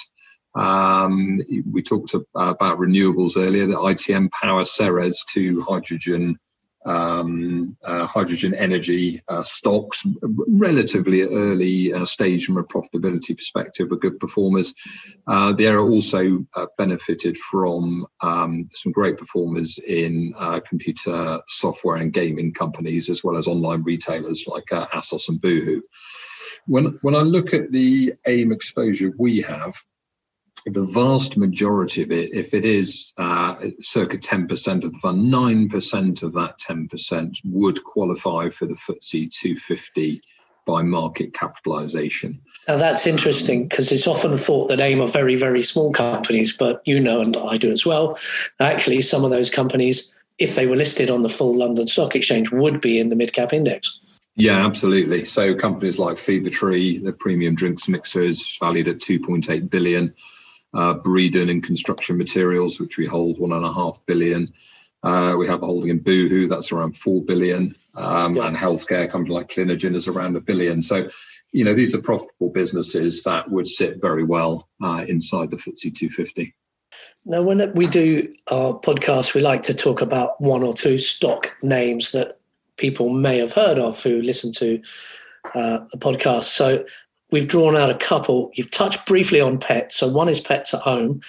um, 0.56 1.40
we 1.72 1.82
talked 1.82 2.14
about 2.14 2.78
renewables 2.78 3.38
earlier. 3.38 3.68
The 3.68 3.74
ITM 3.74 4.32
Power 4.32 4.64
Ceres 4.64 5.24
to 5.30 5.62
hydrogen 5.62 6.38
um, 6.86 7.78
uh, 7.84 8.06
hydrogen 8.06 8.54
energy 8.54 9.22
uh, 9.28 9.44
stocks, 9.44 10.06
relatively 10.48 11.22
early 11.24 11.94
uh, 11.94 12.06
stage 12.06 12.46
from 12.46 12.58
a 12.58 12.64
profitability 12.64 13.36
perspective, 13.36 13.90
were 13.90 13.98
good 13.98 14.20
performers. 14.20 14.74
Uh, 15.28 15.54
the 15.54 15.68
area 15.68 15.82
also 15.82 16.46
uh, 16.56 16.66
benefited 16.78 17.38
from 17.38 18.06
um, 18.22 18.68
some 18.72 18.92
great 18.92 19.18
performers 19.18 19.78
in 19.88 20.34
uh, 20.38 20.60
computer 20.68 21.40
software 21.48 21.98
and 21.98 22.14
gaming 22.14 22.54
companies, 22.54 23.10
as 23.10 23.24
well 23.24 23.38
as 23.38 23.48
online 23.48 23.84
retailers 23.84 24.46
like 24.48 24.66
Asos 24.66 25.30
and 25.30 25.42
Boohoo. 25.42 25.82
When 26.68 27.00
when 27.02 27.16
I 27.16 27.22
look 27.22 27.54
at 27.54 27.72
the 27.72 28.14
AIM 28.28 28.52
exposure 28.52 29.14
we 29.18 29.42
have, 29.42 29.76
the 30.66 30.86
vast 30.86 31.38
majority 31.38 32.04
of 32.04 32.12
it, 32.12 32.34
if 32.34 32.54
it 32.54 32.66
is 32.66 33.14
uh, 33.18 33.56
circa 33.80 34.18
10% 34.18 34.84
of 34.84 34.94
the 34.94 35.00
fund, 35.00 35.34
9% 35.34 36.24
of 36.24 36.34
that 36.34 36.60
10% 36.60 37.38
would 37.46 37.84
qualify 37.84 38.50
for 38.50 38.66
the 38.66 38.76
FTSE 38.76 39.32
250 39.32 40.20
by 40.66 40.84
market 40.84 41.34
capitalization. 41.34 42.40
Now 42.68 42.78
that's 42.78 43.08
interesting 43.08 43.68
because 43.68 43.92
it's 43.92 44.08
often 44.08 44.38
thought 44.38 44.68
that 44.68 44.80
AIM 44.80 45.02
are 45.02 45.08
very, 45.08 45.36
very 45.36 45.62
small 45.64 45.92
companies, 45.92 46.56
but 46.56 46.82
you 46.86 47.00
know, 47.00 47.22
and 47.22 47.36
I 47.36 47.58
do 47.58 47.72
as 47.72 47.86
well, 47.86 48.18
actually, 48.60 49.02
some 49.02 49.26
of 49.26 49.32
those 49.32 49.50
companies, 49.50 50.14
if 50.38 50.56
they 50.56 50.68
were 50.68 50.76
listed 50.76 51.10
on 51.10 51.24
the 51.24 51.30
full 51.30 51.58
London 51.58 51.88
Stock 51.88 52.16
Exchange, 52.16 52.52
would 52.52 52.80
be 52.80 53.00
in 53.00 53.10
the 53.10 53.16
mid 53.16 53.34
cap 53.34 53.54
index. 53.54 54.00
Yeah, 54.36 54.66
absolutely. 54.66 55.26
So 55.26 55.56
companies 55.56 56.00
like 56.00 56.18
Fever-Tree, 56.18 57.00
the 57.00 57.12
premium 57.12 57.54
drinks 57.54 57.90
mixers 57.90 58.58
valued 58.60 58.88
at 58.88 59.00
2.8 59.00 59.70
billion 59.70 60.14
uh, 60.74 60.96
Breedon 60.96 61.50
in 61.50 61.62
construction 61.62 62.18
materials, 62.18 62.80
which 62.80 62.98
we 62.98 63.06
hold 63.06 63.40
one 63.40 63.54
and 63.54 63.66
a 63.66 63.74
half 63.74 64.00
billion. 64.06 64.54
Uh, 65.04 65.36
we 65.38 65.48
have 65.48 65.64
a 65.64 65.66
holding 65.66 65.90
in 65.90 66.00
Boohoo, 66.00 66.48
that's 66.48 66.72
around 66.72 66.96
four 66.96 67.22
billion, 67.24 67.76
um, 67.96 68.38
and 68.38 68.56
healthcare 68.56 69.10
company 69.10 69.34
like 69.34 69.50
Clinigen 69.50 69.96
is 69.96 70.08
around 70.08 70.36
a 70.36 70.42
billion. 70.42 70.82
So, 70.82 71.10
you 71.52 71.66
know, 71.66 71.74
these 71.74 71.96
are 71.96 72.02
profitable 72.02 72.50
businesses 72.50 73.24
that 73.24 73.50
would 73.50 73.68
sit 73.68 74.02
very 74.02 74.24
well 74.24 74.70
uh, 74.84 75.06
inside 75.08 75.50
the 75.50 75.58
FTSE 75.58 75.96
250. 75.96 76.54
Now, 77.26 77.42
when 77.42 77.74
we 77.74 77.88
do 77.88 78.34
our 78.52 78.74
podcast, 78.80 79.34
we 79.34 79.42
like 79.42 79.64
to 79.64 79.74
talk 79.74 80.02
about 80.02 80.40
one 80.40 80.64
or 80.64 80.74
two 80.74 80.98
stock 80.98 81.56
names 81.62 82.12
that 82.12 82.40
people 82.78 83.10
may 83.10 83.38
have 83.38 83.54
heard 83.54 83.78
of 83.78 84.02
who 84.02 84.22
listen 84.22 84.52
to 84.54 84.82
uh, 85.56 85.80
the 85.92 85.98
podcast. 85.98 86.44
So, 86.44 86.86
we've 87.32 87.48
drawn 87.48 87.76
out 87.76 87.90
a 87.90 87.96
couple. 87.96 88.52
You've 88.54 88.72
touched 88.72 89.06
briefly 89.06 89.42
on 89.42 89.58
pets. 89.58 89.98
So 89.98 90.08
one 90.08 90.30
is 90.30 90.40
pets 90.40 90.74
at 90.74 90.82
home, 90.82 91.22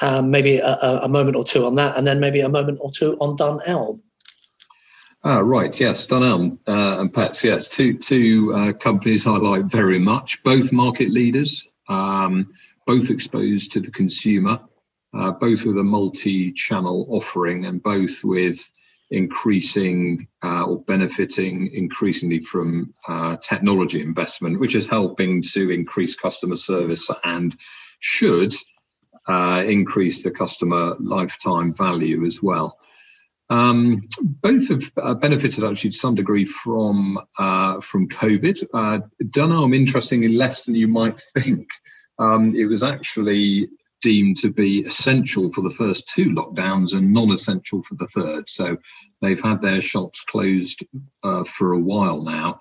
um, 0.00 0.30
maybe 0.30 0.58
a, 0.58 0.76
a, 1.02 1.08
moment 1.08 1.36
or 1.36 1.42
two 1.42 1.66
on 1.66 1.74
that, 1.76 1.96
and 1.96 2.06
then 2.06 2.20
maybe 2.20 2.40
a 2.40 2.48
moment 2.48 2.78
or 2.80 2.90
two 2.90 3.16
on 3.20 3.36
Dunelm. 3.36 4.00
Ah, 5.24 5.38
right. 5.38 5.78
Yes, 5.80 6.06
Dunelm 6.06 6.58
uh, 6.68 7.00
and 7.00 7.12
Pets. 7.12 7.42
Yes, 7.42 7.66
two 7.66 7.98
two 7.98 8.52
uh, 8.54 8.72
companies 8.74 9.26
I 9.26 9.32
like 9.32 9.64
very 9.64 9.98
much. 9.98 10.40
Both 10.44 10.72
market 10.72 11.10
leaders, 11.10 11.66
um, 11.88 12.46
both 12.86 13.10
exposed 13.10 13.72
to 13.72 13.80
the 13.80 13.90
consumer, 13.90 14.60
uh, 15.14 15.32
both 15.32 15.64
with 15.64 15.76
a 15.78 15.82
multi-channel 15.82 17.06
offering, 17.10 17.64
and 17.64 17.82
both 17.82 18.22
with 18.22 18.70
increasing 19.10 20.28
uh, 20.44 20.64
or 20.64 20.82
benefiting 20.82 21.72
increasingly 21.72 22.40
from 22.40 22.92
uh, 23.08 23.36
technology 23.38 24.02
investment, 24.02 24.60
which 24.60 24.74
is 24.74 24.86
helping 24.86 25.42
to 25.42 25.70
increase 25.70 26.14
customer 26.14 26.56
service 26.56 27.10
and 27.24 27.56
should 28.00 28.54
uh, 29.28 29.64
increase 29.66 30.22
the 30.22 30.30
customer 30.30 30.96
lifetime 31.00 31.74
value 31.74 32.24
as 32.24 32.42
well. 32.42 32.78
Um, 33.50 34.06
both 34.20 34.68
have 34.68 34.92
uh, 35.02 35.14
benefited 35.14 35.64
actually 35.64 35.90
to 35.90 35.96
some 35.96 36.14
degree 36.14 36.44
from 36.44 37.18
uh, 37.38 37.80
from 37.80 38.08
COVID. 38.08 38.62
Uh, 38.74 39.00
interestingly, 39.72 40.28
less 40.28 40.64
than 40.64 40.74
you 40.74 40.88
might 40.88 41.18
think. 41.38 41.68
Um, 42.18 42.54
it 42.54 42.66
was 42.66 42.82
actually 42.82 43.68
deemed 44.02 44.36
to 44.38 44.52
be 44.52 44.80
essential 44.80 45.50
for 45.52 45.62
the 45.62 45.70
first 45.70 46.08
two 46.08 46.26
lockdowns 46.26 46.94
and 46.94 47.12
non-essential 47.12 47.82
for 47.82 47.94
the 47.96 48.06
third. 48.06 48.48
So 48.48 48.76
they've 49.20 49.40
had 49.40 49.60
their 49.60 49.80
shops 49.80 50.20
closed 50.20 50.84
uh, 51.22 51.44
for 51.44 51.72
a 51.72 51.78
while 51.78 52.22
now. 52.22 52.60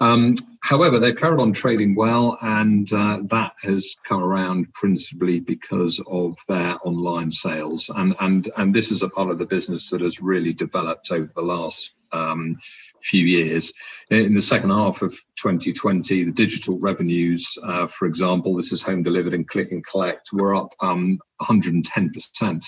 Um, 0.00 0.34
however, 0.62 0.98
they've 0.98 1.16
carried 1.16 1.40
on 1.40 1.52
trading 1.52 1.94
well, 1.94 2.38
and 2.40 2.90
uh, 2.92 3.18
that 3.24 3.52
has 3.62 3.96
come 4.06 4.22
around 4.22 4.72
principally 4.72 5.40
because 5.40 6.00
of 6.06 6.36
their 6.48 6.76
online 6.84 7.32
sales. 7.32 7.90
And 7.96 8.14
and 8.20 8.48
and 8.56 8.72
this 8.72 8.92
is 8.92 9.02
a 9.02 9.08
part 9.08 9.30
of 9.30 9.38
the 9.38 9.46
business 9.46 9.90
that 9.90 10.00
has 10.00 10.20
really 10.20 10.52
developed 10.52 11.10
over 11.10 11.30
the 11.34 11.42
last 11.42 11.94
um, 12.12 12.56
few 13.02 13.24
years. 13.24 13.72
In 14.10 14.34
the 14.34 14.42
second 14.42 14.70
half 14.70 15.02
of 15.02 15.12
2020, 15.36 16.24
the 16.24 16.32
digital 16.32 16.78
revenues, 16.80 17.56
uh, 17.64 17.86
for 17.86 18.06
example, 18.06 18.54
this 18.54 18.72
is 18.72 18.82
home 18.82 19.02
delivered 19.02 19.34
and 19.34 19.48
click 19.48 19.72
and 19.72 19.84
collect, 19.86 20.30
were 20.32 20.54
up 20.54 20.72
um, 20.80 21.18
110%. 21.42 22.64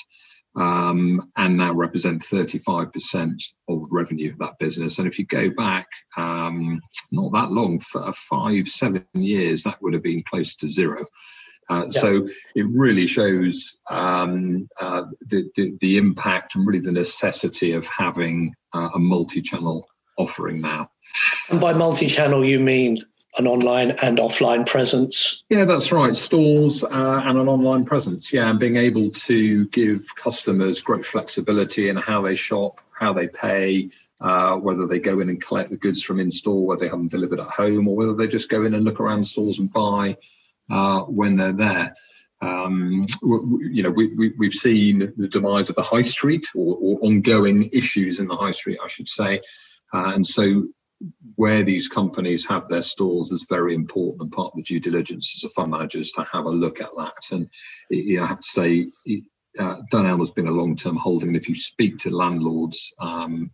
Um, 0.56 1.30
and 1.36 1.56
now 1.56 1.72
represent 1.72 2.24
35% 2.24 3.40
of 3.68 3.86
revenue 3.92 4.30
of 4.32 4.38
that 4.38 4.58
business. 4.58 4.98
And 4.98 5.06
if 5.06 5.16
you 5.16 5.24
go 5.24 5.48
back 5.50 5.86
um, 6.16 6.80
not 7.12 7.32
that 7.34 7.52
long, 7.52 7.78
for 7.78 8.12
five, 8.14 8.66
seven 8.66 9.06
years, 9.14 9.62
that 9.62 9.80
would 9.80 9.94
have 9.94 10.02
been 10.02 10.24
close 10.24 10.56
to 10.56 10.66
zero. 10.66 11.04
Uh, 11.70 11.86
yeah. 11.86 12.00
So 12.00 12.28
it 12.56 12.66
really 12.68 13.06
shows 13.06 13.78
um, 13.90 14.68
uh, 14.80 15.04
the, 15.28 15.48
the, 15.54 15.76
the 15.80 15.96
impact 15.98 16.56
and 16.56 16.66
really 16.66 16.80
the 16.80 16.92
necessity 16.92 17.72
of 17.72 17.86
having 17.86 18.54
uh, 18.74 18.90
a 18.94 18.98
multi-channel 18.98 19.88
offering 20.18 20.60
now. 20.60 20.90
And 21.48 21.60
by 21.60 21.72
multi 21.72 22.06
channel, 22.06 22.44
you 22.44 22.58
mean 22.58 22.96
an 23.38 23.46
online 23.46 23.92
and 24.02 24.18
offline 24.18 24.66
presence? 24.66 25.44
Yeah, 25.48 25.64
that's 25.64 25.92
right. 25.92 26.16
Stores 26.16 26.82
uh, 26.82 27.22
and 27.24 27.38
an 27.38 27.48
online 27.48 27.84
presence. 27.84 28.32
Yeah, 28.32 28.50
and 28.50 28.58
being 28.58 28.76
able 28.76 29.08
to 29.10 29.66
give 29.68 30.04
customers 30.16 30.80
great 30.80 31.06
flexibility 31.06 31.88
in 31.88 31.96
how 31.96 32.20
they 32.22 32.34
shop, 32.34 32.80
how 32.98 33.12
they 33.12 33.28
pay, 33.28 33.90
uh, 34.20 34.56
whether 34.56 34.86
they 34.86 34.98
go 34.98 35.20
in 35.20 35.28
and 35.28 35.40
collect 35.40 35.70
the 35.70 35.76
goods 35.76 36.02
from 36.02 36.18
in 36.18 36.32
store, 36.32 36.66
whether 36.66 36.80
they 36.80 36.88
have 36.88 36.98
them 36.98 37.06
delivered 37.06 37.38
at 37.38 37.46
home, 37.46 37.86
or 37.86 37.94
whether 37.94 38.14
they 38.14 38.26
just 38.26 38.48
go 38.48 38.64
in 38.64 38.74
and 38.74 38.84
look 38.84 38.98
around 38.98 39.24
stores 39.24 39.60
and 39.60 39.72
buy 39.72 40.16
when 41.08 41.36
they're 41.36 41.52
there. 41.52 41.94
Um, 42.42 43.06
you 43.22 43.82
know, 43.82 43.90
we, 43.90 44.14
we, 44.16 44.32
we've 44.38 44.54
seen 44.54 45.12
the 45.16 45.28
demise 45.28 45.68
of 45.68 45.76
the 45.76 45.82
high 45.82 46.02
street 46.02 46.46
or, 46.54 46.76
or 46.80 46.98
ongoing 47.02 47.68
issues 47.72 48.18
in 48.18 48.28
the 48.28 48.36
high 48.36 48.50
street, 48.50 48.78
I 48.82 48.88
should 48.88 49.08
say. 49.08 49.40
Uh, 49.92 50.12
and 50.14 50.26
so 50.26 50.66
where 51.36 51.62
these 51.62 51.88
companies 51.88 52.46
have 52.46 52.68
their 52.68 52.82
stores 52.82 53.30
is 53.30 53.46
very 53.48 53.74
important 53.74 54.22
and 54.22 54.32
part 54.32 54.52
of 54.52 54.56
the 54.56 54.62
due 54.62 54.80
diligence 54.80 55.34
as 55.36 55.44
a 55.44 55.52
fund 55.52 55.70
manager 55.70 55.98
is 55.98 56.12
to 56.12 56.26
have 56.32 56.44
a 56.44 56.50
look 56.50 56.80
at 56.80 56.90
that. 56.96 57.12
And 57.32 57.48
you 57.90 58.18
know, 58.18 58.24
I 58.24 58.28
have 58.28 58.40
to 58.40 58.48
say, 58.48 58.86
uh, 59.58 59.76
Dunelm 59.92 60.20
has 60.20 60.30
been 60.30 60.46
a 60.46 60.52
long-term 60.52 60.96
holding. 60.96 61.30
And 61.30 61.36
if 61.36 61.48
you 61.48 61.54
speak 61.54 61.98
to 61.98 62.10
landlords, 62.10 62.92
um, 63.00 63.50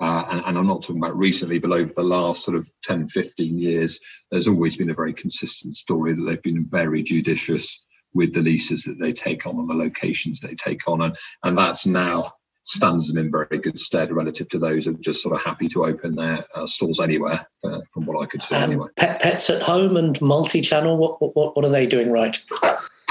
uh, 0.00 0.26
and, 0.30 0.42
and, 0.46 0.58
I'm 0.58 0.66
not 0.66 0.82
talking 0.82 1.02
about 1.02 1.18
recently, 1.18 1.58
but 1.58 1.72
over 1.72 1.92
the 1.92 2.04
last 2.04 2.44
sort 2.44 2.56
of 2.56 2.70
10, 2.84 3.08
15 3.08 3.58
years, 3.58 3.98
there's 4.30 4.46
always 4.46 4.76
been 4.76 4.90
a 4.90 4.94
very 4.94 5.12
consistent 5.12 5.76
story 5.76 6.14
that 6.14 6.22
they've 6.22 6.42
been 6.42 6.66
very 6.68 7.02
judicious 7.02 7.80
with 8.14 8.32
the 8.32 8.40
leases 8.40 8.84
that 8.84 8.98
they 9.00 9.12
take 9.12 9.46
on 9.46 9.56
and 9.56 9.68
the 9.68 9.76
locations 9.76 10.40
they 10.40 10.54
take 10.54 10.86
on. 10.88 11.02
And, 11.02 11.16
and 11.42 11.58
that's 11.58 11.84
now 11.84 12.32
stands 12.68 13.08
them 13.08 13.16
in 13.16 13.30
very 13.30 13.58
good 13.58 13.80
stead 13.80 14.12
relative 14.12 14.48
to 14.50 14.58
those 14.58 14.84
who 14.84 14.92
are 14.92 14.98
just 14.98 15.22
sort 15.22 15.34
of 15.34 15.42
happy 15.42 15.68
to 15.68 15.84
open 15.84 16.14
their 16.14 16.44
uh, 16.54 16.66
stores 16.66 17.00
anywhere, 17.00 17.46
uh, 17.64 17.80
from 17.92 18.04
what 18.04 18.22
I 18.22 18.26
could 18.26 18.42
see 18.42 18.54
um, 18.54 18.62
anyway. 18.62 18.88
Pet, 18.96 19.20
pets 19.20 19.48
at 19.50 19.62
home 19.62 19.96
and 19.96 20.20
multi-channel. 20.20 20.96
What, 20.96 21.20
what 21.20 21.56
what 21.56 21.64
are 21.64 21.70
they 21.70 21.86
doing 21.86 22.12
right? 22.12 22.38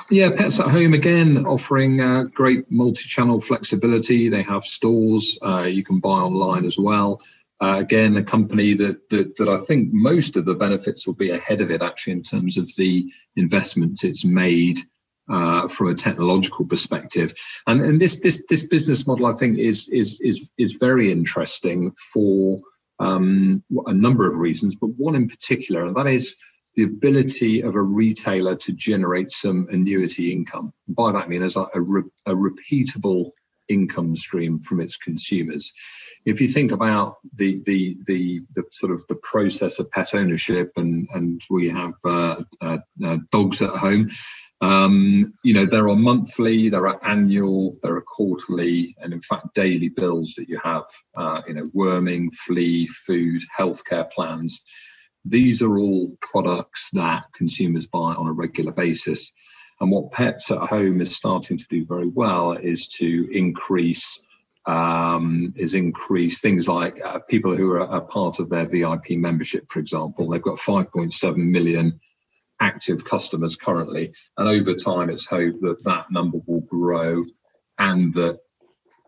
Yeah, 0.09 0.29
Pets 0.29 0.61
at 0.61 0.71
Home 0.71 0.93
again 0.93 1.45
offering 1.45 1.99
uh, 1.99 2.23
great 2.33 2.69
multi-channel 2.71 3.41
flexibility. 3.41 4.29
They 4.29 4.43
have 4.43 4.63
stores 4.63 5.37
uh, 5.41 5.63
you 5.63 5.83
can 5.83 5.99
buy 5.99 6.19
online 6.19 6.65
as 6.65 6.77
well. 6.77 7.21
Uh, 7.59 7.77
again, 7.79 8.15
a 8.15 8.23
company 8.23 8.73
that, 8.75 9.09
that 9.09 9.35
that 9.35 9.49
I 9.49 9.57
think 9.57 9.91
most 9.91 10.37
of 10.37 10.45
the 10.45 10.53
benefits 10.53 11.05
will 11.05 11.15
be 11.15 11.31
ahead 11.31 11.59
of 11.59 11.71
it 11.71 11.81
actually 11.81 12.13
in 12.13 12.23
terms 12.23 12.57
of 12.57 12.73
the 12.77 13.11
investments 13.35 14.03
it's 14.03 14.23
made 14.23 14.79
uh, 15.29 15.67
from 15.67 15.89
a 15.89 15.95
technological 15.95 16.65
perspective. 16.65 17.33
And, 17.65 17.81
and 17.81 17.99
this, 17.99 18.15
this, 18.17 18.43
this 18.47 18.63
business 18.63 19.05
model, 19.07 19.25
I 19.25 19.33
think, 19.33 19.57
is, 19.57 19.89
is, 19.89 20.19
is, 20.21 20.49
is 20.57 20.73
very 20.73 21.11
interesting 21.11 21.91
for 22.13 22.57
um, 22.99 23.61
a 23.87 23.93
number 23.93 24.27
of 24.27 24.37
reasons, 24.37 24.75
but 24.75 24.87
one 24.95 25.15
in 25.15 25.27
particular, 25.27 25.85
and 25.85 25.95
that 25.95 26.07
is 26.07 26.37
the 26.77 26.84
ability 26.84 27.53
of 27.67 27.75
a 27.75 27.81
retailer 27.81 28.55
to 28.55 28.72
generate 28.89 29.31
some 29.31 29.67
annuity 29.75 30.31
income. 30.31 30.67
By 30.88 31.12
that 31.12 31.25
I 31.25 31.27
mean 31.27 31.43
as 31.43 31.57
a, 31.57 31.65
a, 31.74 31.81
re, 31.81 32.03
a 32.25 32.34
repeatable 32.34 33.31
income 33.67 34.15
stream 34.15 34.53
from 34.67 34.79
its 34.79 34.96
consumers. 35.07 35.74
If 36.31 36.39
you 36.41 36.48
think 36.48 36.72
about 36.72 37.15
the 37.41 37.51
the 37.69 37.98
the, 38.10 38.22
the 38.55 38.63
sort 38.72 38.93
of 38.96 39.00
the 39.10 39.19
process 39.31 39.79
of 39.79 39.91
pet 39.96 40.10
ownership, 40.22 40.72
and 40.81 41.07
and 41.17 41.41
we 41.50 41.63
have 41.79 41.96
uh, 42.05 42.38
uh, 42.67 42.79
uh, 43.07 43.17
dogs 43.31 43.62
at 43.62 43.75
home, 43.86 44.07
Um, 44.60 45.34
you 45.43 45.53
know, 45.53 45.67
there 45.67 45.88
are 45.89 45.96
monthly, 46.12 46.69
there 46.69 46.88
are 46.88 47.00
annual, 47.05 47.77
there 47.84 47.96
are 47.96 48.01
quarterly, 48.17 48.96
and 49.01 49.13
in 49.13 49.22
fact 49.22 49.53
daily 49.53 49.89
bills 49.89 50.34
that 50.36 50.50
you 50.50 50.60
have. 50.63 50.86
Uh, 51.15 51.41
you 51.48 51.53
know, 51.53 51.67
worming, 51.74 52.31
flea, 52.31 52.88
food, 52.88 53.41
healthcare 53.57 54.10
plans. 54.15 54.63
These 55.29 55.62
are 55.62 55.77
all 55.77 56.15
products 56.22 56.89
that 56.91 57.25
consumers 57.34 57.88
buy 57.88 58.13
on 58.13 58.27
a 58.27 58.31
regular 58.31 58.72
basis. 58.72 59.34
And 59.79 59.91
what 59.91 60.12
Pets 60.12 60.51
at 60.51 60.69
Home 60.69 61.01
is 61.01 61.15
starting 61.15 61.57
to 61.57 61.67
do 61.69 61.86
very 61.86 62.07
well 62.07 62.53
is 62.53 62.88
to 63.00 63.29
increase 63.31 64.19
um, 64.65 65.53
is 65.55 65.74
increase 65.74 66.41
things 66.41 66.67
like 66.67 67.00
uh, 67.03 67.19
people 67.19 67.55
who 67.55 67.72
are 67.72 67.79
a 67.79 68.01
part 68.01 68.39
of 68.39 68.50
their 68.50 68.65
VIP 68.65 69.12
membership, 69.12 69.65
for 69.69 69.79
example. 69.79 70.29
They've 70.29 70.41
got 70.41 70.57
5.7 70.57 71.38
million 71.38 71.98
active 72.60 73.05
customers 73.05 73.55
currently, 73.55 74.13
and 74.38 74.50
over 74.50 74.74
time, 74.74 75.10
it's 75.10 75.25
hoped 75.25 75.62
that 75.62 75.84
that 75.86 76.12
number 76.12 76.39
will 76.48 76.62
grow 76.62 77.24
and 77.79 78.13
that 78.15 78.39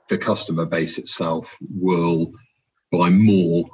the 0.07 0.17
customer 0.17 0.65
base 0.65 0.97
itself 0.97 1.57
will 1.75 2.31
buy 2.89 3.09
more 3.09 3.65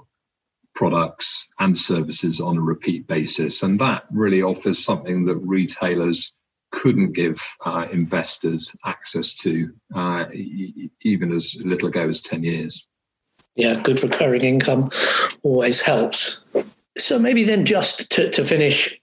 products 0.75 1.47
and 1.59 1.77
services 1.77 2.39
on 2.39 2.57
a 2.57 2.61
repeat 2.61 3.07
basis. 3.07 3.63
And 3.63 3.79
that 3.79 4.03
really 4.11 4.43
offers 4.43 4.83
something 4.83 5.25
that 5.25 5.37
retailers 5.37 6.33
couldn't 6.71 7.13
give 7.13 7.41
uh, 7.65 7.87
investors 7.91 8.75
access 8.85 9.33
to 9.33 9.73
uh, 9.95 10.25
even 11.01 11.31
as 11.31 11.55
little 11.63 11.87
ago 11.87 12.07
as 12.07 12.21
10 12.21 12.43
years. 12.43 12.85
Yeah, 13.55 13.79
good 13.79 14.03
recurring 14.03 14.41
income 14.41 14.91
always 15.43 15.79
helps. 15.79 16.39
So 16.97 17.17
maybe 17.17 17.43
then 17.43 17.65
just 17.65 18.09
to, 18.11 18.29
to 18.31 18.43
finish, 18.43 18.99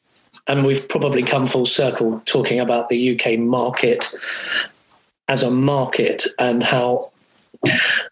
and 0.46 0.66
we've 0.66 0.86
probably 0.86 1.22
come 1.22 1.46
full 1.46 1.64
circle 1.64 2.20
talking 2.26 2.60
about 2.60 2.90
the 2.90 3.18
UK 3.18 3.38
market 3.38 4.14
as 5.28 5.42
a 5.42 5.50
market 5.50 6.26
and 6.38 6.62
how 6.62 7.12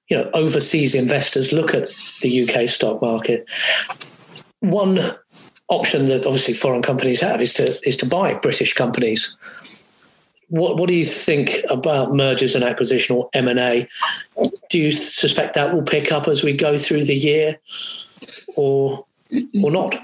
you 0.08 0.16
know 0.16 0.30
overseas 0.34 0.94
investors 0.94 1.52
look 1.52 1.74
at 1.74 1.88
the 2.22 2.48
UK 2.48 2.68
stock 2.68 3.00
market. 3.02 3.46
One 4.60 4.98
option 5.68 6.06
that 6.06 6.26
obviously 6.26 6.54
foreign 6.54 6.82
companies 6.82 7.20
have 7.20 7.40
is 7.40 7.54
to 7.54 7.78
is 7.86 7.96
to 7.98 8.06
buy 8.06 8.34
British 8.34 8.74
companies. 8.74 9.36
What 10.48 10.78
what 10.78 10.88
do 10.88 10.94
you 10.94 11.04
think 11.04 11.50
about 11.70 12.12
mergers 12.12 12.54
and 12.54 12.64
acquisition 12.64 13.16
or 13.16 13.28
M 13.32 13.48
and 13.48 13.58
A? 13.58 13.88
Do 14.68 14.78
you 14.78 14.90
suspect 14.90 15.54
that 15.54 15.72
will 15.72 15.82
pick 15.82 16.12
up 16.12 16.28
as 16.28 16.42
we 16.42 16.52
go 16.52 16.76
through 16.76 17.04
the 17.04 17.14
year, 17.14 17.58
or 18.56 19.04
or 19.62 19.70
not? 19.70 19.96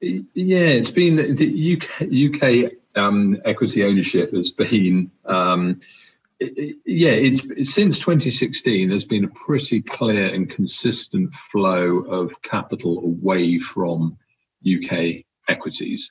Yeah, 0.00 0.58
it's 0.58 0.90
been 0.90 1.34
the 1.34 1.76
UK 1.76 2.06
UK 2.12 2.72
um, 2.96 3.38
equity 3.44 3.84
ownership 3.84 4.32
has 4.34 4.50
been. 4.50 5.10
Um, 5.24 5.76
yeah, 6.40 7.10
it's 7.10 7.72
since 7.72 7.98
2016. 7.98 8.88
There's 8.88 9.04
been 9.04 9.24
a 9.24 9.28
pretty 9.28 9.80
clear 9.80 10.26
and 10.26 10.50
consistent 10.50 11.30
flow 11.50 11.98
of 11.98 12.30
capital 12.42 12.98
away 12.98 13.58
from 13.58 14.16
UK 14.66 15.24
equities. 15.48 16.10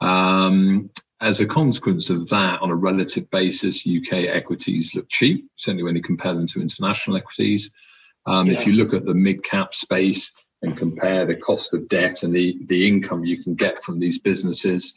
Um, 0.00 0.90
as 1.20 1.40
a 1.40 1.46
consequence 1.46 2.10
of 2.10 2.28
that, 2.28 2.60
on 2.60 2.70
a 2.70 2.74
relative 2.74 3.30
basis, 3.30 3.86
UK 3.86 4.24
equities 4.28 4.94
look 4.94 5.08
cheap, 5.08 5.48
certainly 5.56 5.84
when 5.84 5.96
you 5.96 6.02
compare 6.02 6.34
them 6.34 6.46
to 6.48 6.60
international 6.60 7.16
equities. 7.16 7.70
Um, 8.26 8.46
yeah. 8.46 8.58
If 8.58 8.66
you 8.66 8.74
look 8.74 8.92
at 8.92 9.04
the 9.04 9.14
mid 9.14 9.42
cap 9.42 9.74
space 9.74 10.32
and 10.62 10.76
compare 10.76 11.24
the 11.26 11.36
cost 11.36 11.72
of 11.72 11.88
debt 11.88 12.22
and 12.22 12.34
the, 12.34 12.58
the 12.66 12.86
income 12.88 13.24
you 13.24 13.42
can 13.42 13.54
get 13.54 13.82
from 13.84 14.00
these 14.00 14.18
businesses, 14.18 14.94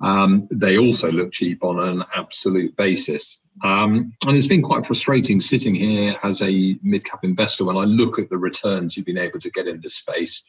um, 0.00 0.48
they 0.50 0.78
also 0.78 1.12
look 1.12 1.32
cheap 1.32 1.62
on 1.62 1.78
an 1.78 2.04
absolute 2.14 2.74
basis. 2.76 3.38
Um, 3.62 4.12
and 4.24 4.36
it's 4.36 4.46
been 4.46 4.62
quite 4.62 4.86
frustrating 4.86 5.40
sitting 5.40 5.74
here 5.74 6.16
as 6.22 6.40
a 6.40 6.76
mid 6.82 7.04
cap 7.04 7.20
investor 7.22 7.64
when 7.64 7.76
I 7.76 7.84
look 7.84 8.18
at 8.18 8.30
the 8.30 8.38
returns 8.38 8.96
you've 8.96 9.06
been 9.06 9.18
able 9.18 9.40
to 9.40 9.50
get 9.50 9.68
in 9.68 9.80
this 9.80 9.96
space 9.96 10.42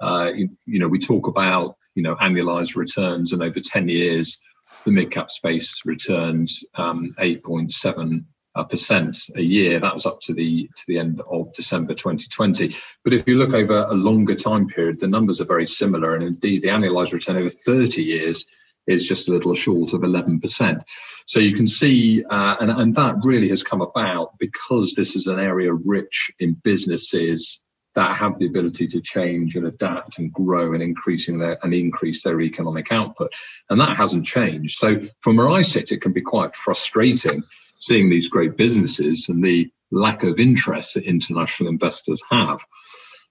uh, 0.00 0.32
you, 0.34 0.48
you, 0.66 0.78
know, 0.78 0.88
we 0.88 0.98
talk 0.98 1.26
about 1.26 1.76
you 1.94 2.02
know 2.02 2.14
annualized 2.16 2.76
returns, 2.76 3.32
and 3.32 3.42
over 3.42 3.60
ten 3.60 3.88
years, 3.88 4.40
the 4.84 4.92
mid 4.92 5.10
cap 5.10 5.30
space 5.30 5.72
returned 5.84 6.50
um, 6.76 7.14
eight 7.18 7.42
point 7.42 7.72
seven 7.72 8.26
uh, 8.54 8.64
percent 8.64 9.18
a 9.36 9.42
year. 9.42 9.80
That 9.80 9.94
was 9.94 10.06
up 10.06 10.20
to 10.22 10.34
the 10.34 10.68
to 10.68 10.82
the 10.86 10.98
end 10.98 11.20
of 11.30 11.52
December 11.54 11.94
2020. 11.94 12.76
But 13.02 13.14
if 13.14 13.26
you 13.26 13.36
look 13.36 13.54
over 13.54 13.86
a 13.88 13.94
longer 13.94 14.34
time 14.34 14.68
period, 14.68 15.00
the 15.00 15.08
numbers 15.08 15.40
are 15.40 15.46
very 15.46 15.66
similar, 15.66 16.14
and 16.14 16.24
indeed, 16.24 16.62
the 16.62 16.68
annualized 16.68 17.12
return 17.12 17.36
over 17.36 17.50
30 17.50 18.02
years 18.02 18.44
is 18.88 19.06
just 19.06 19.28
a 19.28 19.30
little 19.30 19.54
short 19.54 19.92
of 19.92 20.00
11%. 20.00 20.82
So 21.26 21.40
you 21.40 21.54
can 21.54 21.68
see, 21.68 22.24
uh, 22.24 22.56
and, 22.60 22.70
and 22.70 22.94
that 22.94 23.16
really 23.22 23.48
has 23.50 23.62
come 23.62 23.82
about 23.82 24.38
because 24.38 24.94
this 24.94 25.14
is 25.14 25.26
an 25.26 25.38
area 25.38 25.72
rich 25.72 26.30
in 26.40 26.54
businesses 26.64 27.62
that 27.94 28.16
have 28.16 28.38
the 28.38 28.46
ability 28.46 28.86
to 28.86 29.00
change 29.00 29.56
and 29.56 29.66
adapt 29.66 30.18
and 30.18 30.32
grow 30.32 30.72
and 30.72 30.82
increasing 30.82 31.38
their 31.38 31.58
and 31.62 31.74
increase 31.74 32.22
their 32.22 32.40
economic 32.40 32.92
output. 32.92 33.30
And 33.70 33.80
that 33.80 33.96
hasn't 33.96 34.24
changed. 34.24 34.76
So 34.76 35.00
from 35.20 35.36
where 35.36 35.48
I 35.48 35.62
sit, 35.62 35.90
it 35.90 36.00
can 36.00 36.12
be 36.12 36.20
quite 36.20 36.54
frustrating 36.54 37.42
seeing 37.80 38.10
these 38.10 38.28
great 38.28 38.56
businesses 38.56 39.28
and 39.28 39.42
the 39.42 39.70
lack 39.90 40.22
of 40.22 40.38
interest 40.38 40.94
that 40.94 41.04
international 41.04 41.68
investors 41.68 42.22
have. 42.30 42.64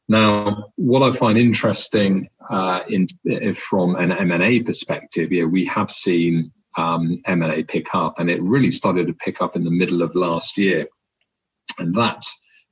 Now, 0.07 0.71
what 0.75 1.03
I 1.03 1.15
find 1.15 1.37
interesting 1.37 2.29
uh, 2.49 2.83
in 2.87 3.07
from 3.53 3.95
an 3.95 4.11
M&A 4.11 4.61
perspective, 4.61 5.31
yeah, 5.31 5.43
we 5.43 5.65
have 5.65 5.91
seen 5.91 6.51
um, 6.77 7.13
M&A 7.25 7.63
pick 7.63 7.93
up, 7.93 8.19
and 8.19 8.29
it 8.29 8.41
really 8.41 8.71
started 8.71 9.07
to 9.07 9.13
pick 9.13 9.41
up 9.41 9.55
in 9.55 9.63
the 9.63 9.71
middle 9.71 10.01
of 10.01 10.15
last 10.15 10.57
year, 10.57 10.87
and 11.79 11.93
that 11.95 12.23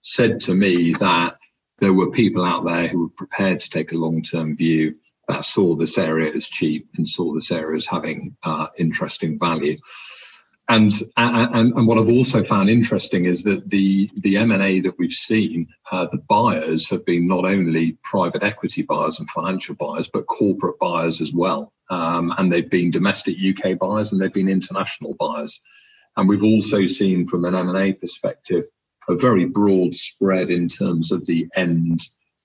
said 0.02 0.40
to 0.40 0.54
me 0.54 0.94
that 0.94 1.36
there 1.80 1.94
were 1.94 2.12
people 2.12 2.46
out 2.46 2.66
there 2.66 2.88
who 2.88 3.02
were 3.02 3.10
prepared 3.18 3.60
to 3.60 3.70
take 3.70 3.92
a 3.92 3.98
long 3.98 4.22
term 4.22 4.56
view 4.56 4.96
that 5.28 5.44
saw 5.44 5.76
this 5.76 5.98
area 5.98 6.32
as 6.34 6.48
cheap 6.48 6.88
and 6.98 7.08
saw 7.08 7.34
this 7.34 7.52
area 7.52 7.76
as 7.76 7.86
having 7.86 8.38
uh, 8.44 8.68
interesting 8.78 9.38
value. 9.40 9.76
And, 10.68 10.92
and 11.16 11.74
and 11.74 11.88
what 11.88 12.00
I've 12.00 12.10
also 12.10 12.44
found 12.44 12.70
interesting 12.70 13.26
is 13.26 13.44
that 13.44 13.70
the 13.70 14.10
the 14.16 14.38
M 14.38 14.52
and 14.52 14.64
A 14.64 14.80
that 14.82 14.98
we've 14.98 15.12
seen, 15.12 15.68
uh, 15.92 16.08
the 16.12 16.18
buyers 16.28 16.90
have 16.90 17.06
been 17.06 17.28
not 17.28 17.46
only 17.46 17.98
private 18.04 18.42
equity 18.42 18.82
buyers 18.82 19.20
and 19.20 19.30
financial 19.30 19.76
buyers, 19.76 20.10
but 20.12 20.26
corporate 20.26 20.80
buyers 20.80 21.22
as 21.22 21.34
well. 21.34 21.72
Um, 21.92 22.34
and 22.40 22.52
they've 22.52 22.70
been 22.70 22.90
domestic 22.90 23.38
UK 23.38 23.78
buyers 23.78 24.12
and 24.12 24.20
they've 24.20 24.34
been 24.34 24.50
international 24.50 25.14
buyers. 25.20 25.60
And 26.18 26.28
we've 26.28 26.44
also 26.44 26.88
seen 26.88 27.28
from 27.28 27.46
an 27.46 27.54
M 27.54 27.70
and 27.70 27.78
A 27.78 27.94
perspective 27.94 28.66
a 29.08 29.16
very 29.16 29.46
broad 29.46 29.96
spread 29.96 30.50
in 30.50 30.68
terms 30.68 31.12
of 31.12 31.28
the 31.28 31.48
end 31.56 32.00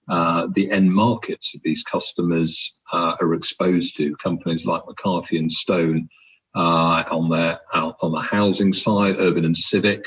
uh, 0.09 0.49
the 0.53 0.71
end 0.71 0.93
markets 0.93 1.53
that 1.53 1.63
these 1.63 1.85
customers 1.85 2.79
uh, 2.93 3.17
are 3.21 3.33
exposed 3.33 3.97
to. 3.97 4.17
Companies 4.17 4.67
like 4.67 4.83
McCarthy 4.87 5.39
and 5.39 5.51
Stone 5.51 6.09
uh, 6.55 7.05
on 7.11 7.29
their 7.29 7.61
on 7.75 8.13
the 8.13 8.21
housing 8.21 8.73
side, 8.73 9.17
urban 9.19 9.45
and 9.45 9.57
civic 9.57 10.05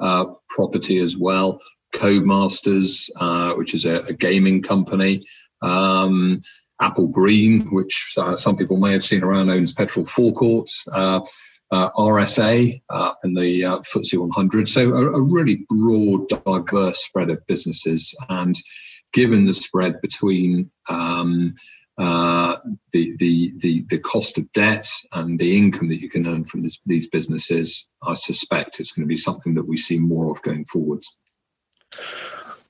uh, 0.00 0.26
property 0.48 0.98
as 0.98 1.16
well. 1.16 1.58
Codemasters, 1.94 3.08
uh, 3.16 3.54
which 3.54 3.74
is 3.74 3.84
a, 3.84 4.00
a 4.02 4.12
gaming 4.12 4.62
company. 4.62 5.26
Um, 5.62 6.40
Applegreen, 6.82 7.72
which 7.72 8.12
uh, 8.18 8.36
some 8.36 8.54
people 8.54 8.76
may 8.76 8.92
have 8.92 9.02
seen 9.02 9.22
around, 9.22 9.48
owns 9.48 9.72
petrol 9.72 10.04
forecourts 10.04 10.86
uh, 11.70 11.90
RSA 11.92 12.80
uh, 12.90 13.12
and 13.22 13.36
the 13.36 13.64
uh, 13.64 13.78
FTSE 13.78 14.18
100. 14.18 14.68
So 14.68 14.92
a, 14.92 15.10
a, 15.10 15.20
really 15.20 15.66
broad, 15.68 16.28
diverse 16.28 17.04
spread 17.04 17.30
of 17.30 17.44
businesses. 17.46 18.14
And 18.28 18.54
given 19.12 19.46
the 19.46 19.54
spread 19.54 20.00
between 20.00 20.70
um, 20.88 21.54
uh, 21.98 22.58
the, 22.92 23.16
the, 23.16 23.52
the, 23.58 23.84
the 23.88 23.98
cost 23.98 24.36
of 24.38 24.52
debt 24.52 24.88
and 25.12 25.38
the 25.38 25.56
income 25.56 25.88
that 25.88 26.00
you 26.00 26.10
can 26.10 26.26
earn 26.26 26.44
from 26.44 26.62
this, 26.62 26.78
these 26.86 27.06
businesses, 27.06 27.86
I 28.02 28.14
suspect 28.14 28.80
it's 28.80 28.92
going 28.92 29.04
to 29.04 29.08
be 29.08 29.16
something 29.16 29.54
that 29.54 29.66
we 29.66 29.76
see 29.76 29.98
more 29.98 30.30
of 30.30 30.42
going 30.42 30.64
forwards. 30.66 31.10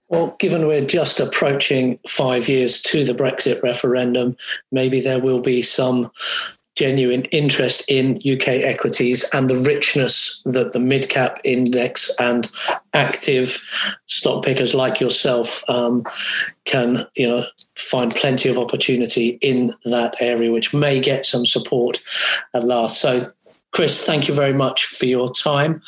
Well, 0.08 0.36
given 0.38 0.68
we're 0.68 0.86
just 0.86 1.18
approaching 1.18 1.98
five 2.08 2.48
years 2.48 2.80
to 2.82 3.04
the 3.04 3.14
Brexit 3.14 3.60
referendum, 3.62 4.36
maybe 4.70 5.00
there 5.00 5.18
will 5.18 5.40
be 5.40 5.62
some 5.62 6.12
genuine 6.76 7.24
interest 7.26 7.82
in 7.88 8.18
UK 8.18 8.48
equities 8.48 9.24
and 9.32 9.48
the 9.48 9.56
richness 9.56 10.42
that 10.44 10.72
the 10.72 10.78
mid 10.78 11.08
cap 11.08 11.40
index 11.42 12.10
and 12.20 12.48
active 12.92 13.58
stock 14.04 14.44
pickers 14.44 14.74
like 14.74 15.00
yourself 15.00 15.68
um, 15.70 16.04
can, 16.66 17.06
you 17.16 17.28
know, 17.28 17.42
find 17.90 18.14
plenty 18.14 18.48
of 18.48 18.58
opportunity 18.58 19.38
in 19.40 19.74
that 19.84 20.16
area, 20.20 20.52
which 20.52 20.74
may 20.74 21.00
get 21.00 21.24
some 21.24 21.46
support 21.46 22.02
at 22.54 22.64
last. 22.64 23.00
So, 23.00 23.26
Chris, 23.72 24.02
thank 24.02 24.26
you 24.26 24.34
very 24.34 24.54
much 24.54 24.86
for 24.86 25.06
your 25.06 25.28
time. 25.28 25.82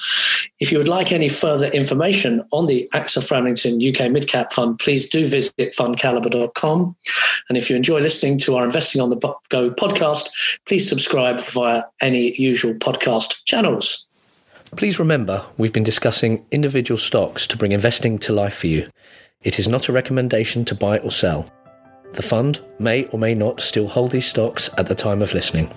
If 0.61 0.71
you 0.71 0.79
would 0.79 0.89
like 0.89 1.11
any 1.11 1.29
further 1.29 1.67
information 1.69 2.43
on 2.53 2.67
the 2.67 2.89
AXA 2.93 3.23
Framlington 3.23 3.77
UK 3.77 4.11
Midcap 4.13 4.53
Fund, 4.53 4.79
please 4.79 5.09
do 5.09 5.27
visit 5.27 5.75
fundcalibre.com. 5.75 6.97
And 7.49 7.57
if 7.57 7.71
you 7.71 7.77
enjoy 7.77 8.01
listening 8.01 8.37
to 8.39 8.57
our 8.57 8.65
Investing 8.65 9.01
on 9.01 9.09
the 9.09 9.17
Go 9.49 9.71
podcast, 9.71 10.29
please 10.67 10.87
subscribe 10.87 11.41
via 11.41 11.83
any 12.03 12.39
usual 12.39 12.75
podcast 12.75 13.45
channels. 13.47 14.07
Please 14.77 14.99
remember, 14.99 15.47
we've 15.57 15.73
been 15.73 15.83
discussing 15.83 16.45
individual 16.51 16.99
stocks 16.99 17.47
to 17.47 17.57
bring 17.57 17.73
investing 17.73 18.19
to 18.19 18.35
life 18.35 18.59
for 18.59 18.67
you. 18.67 18.87
It 19.41 19.59
is 19.59 19.67
not 19.67 19.89
a 19.89 19.93
recommendation 19.93 20.67
to 20.67 20.75
buy 20.75 20.99
or 20.99 21.11
sell. 21.11 21.49
The 22.13 22.23
fund 22.23 22.61
may 22.79 23.05
or 23.07 23.19
may 23.19 23.35
not 23.35 23.61
still 23.61 23.89
hold 23.89 24.11
these 24.11 24.27
stocks 24.27 24.71
at 24.79 24.87
the 24.87 24.95
time 24.95 25.23
of 25.23 25.35
listening. 25.35 25.71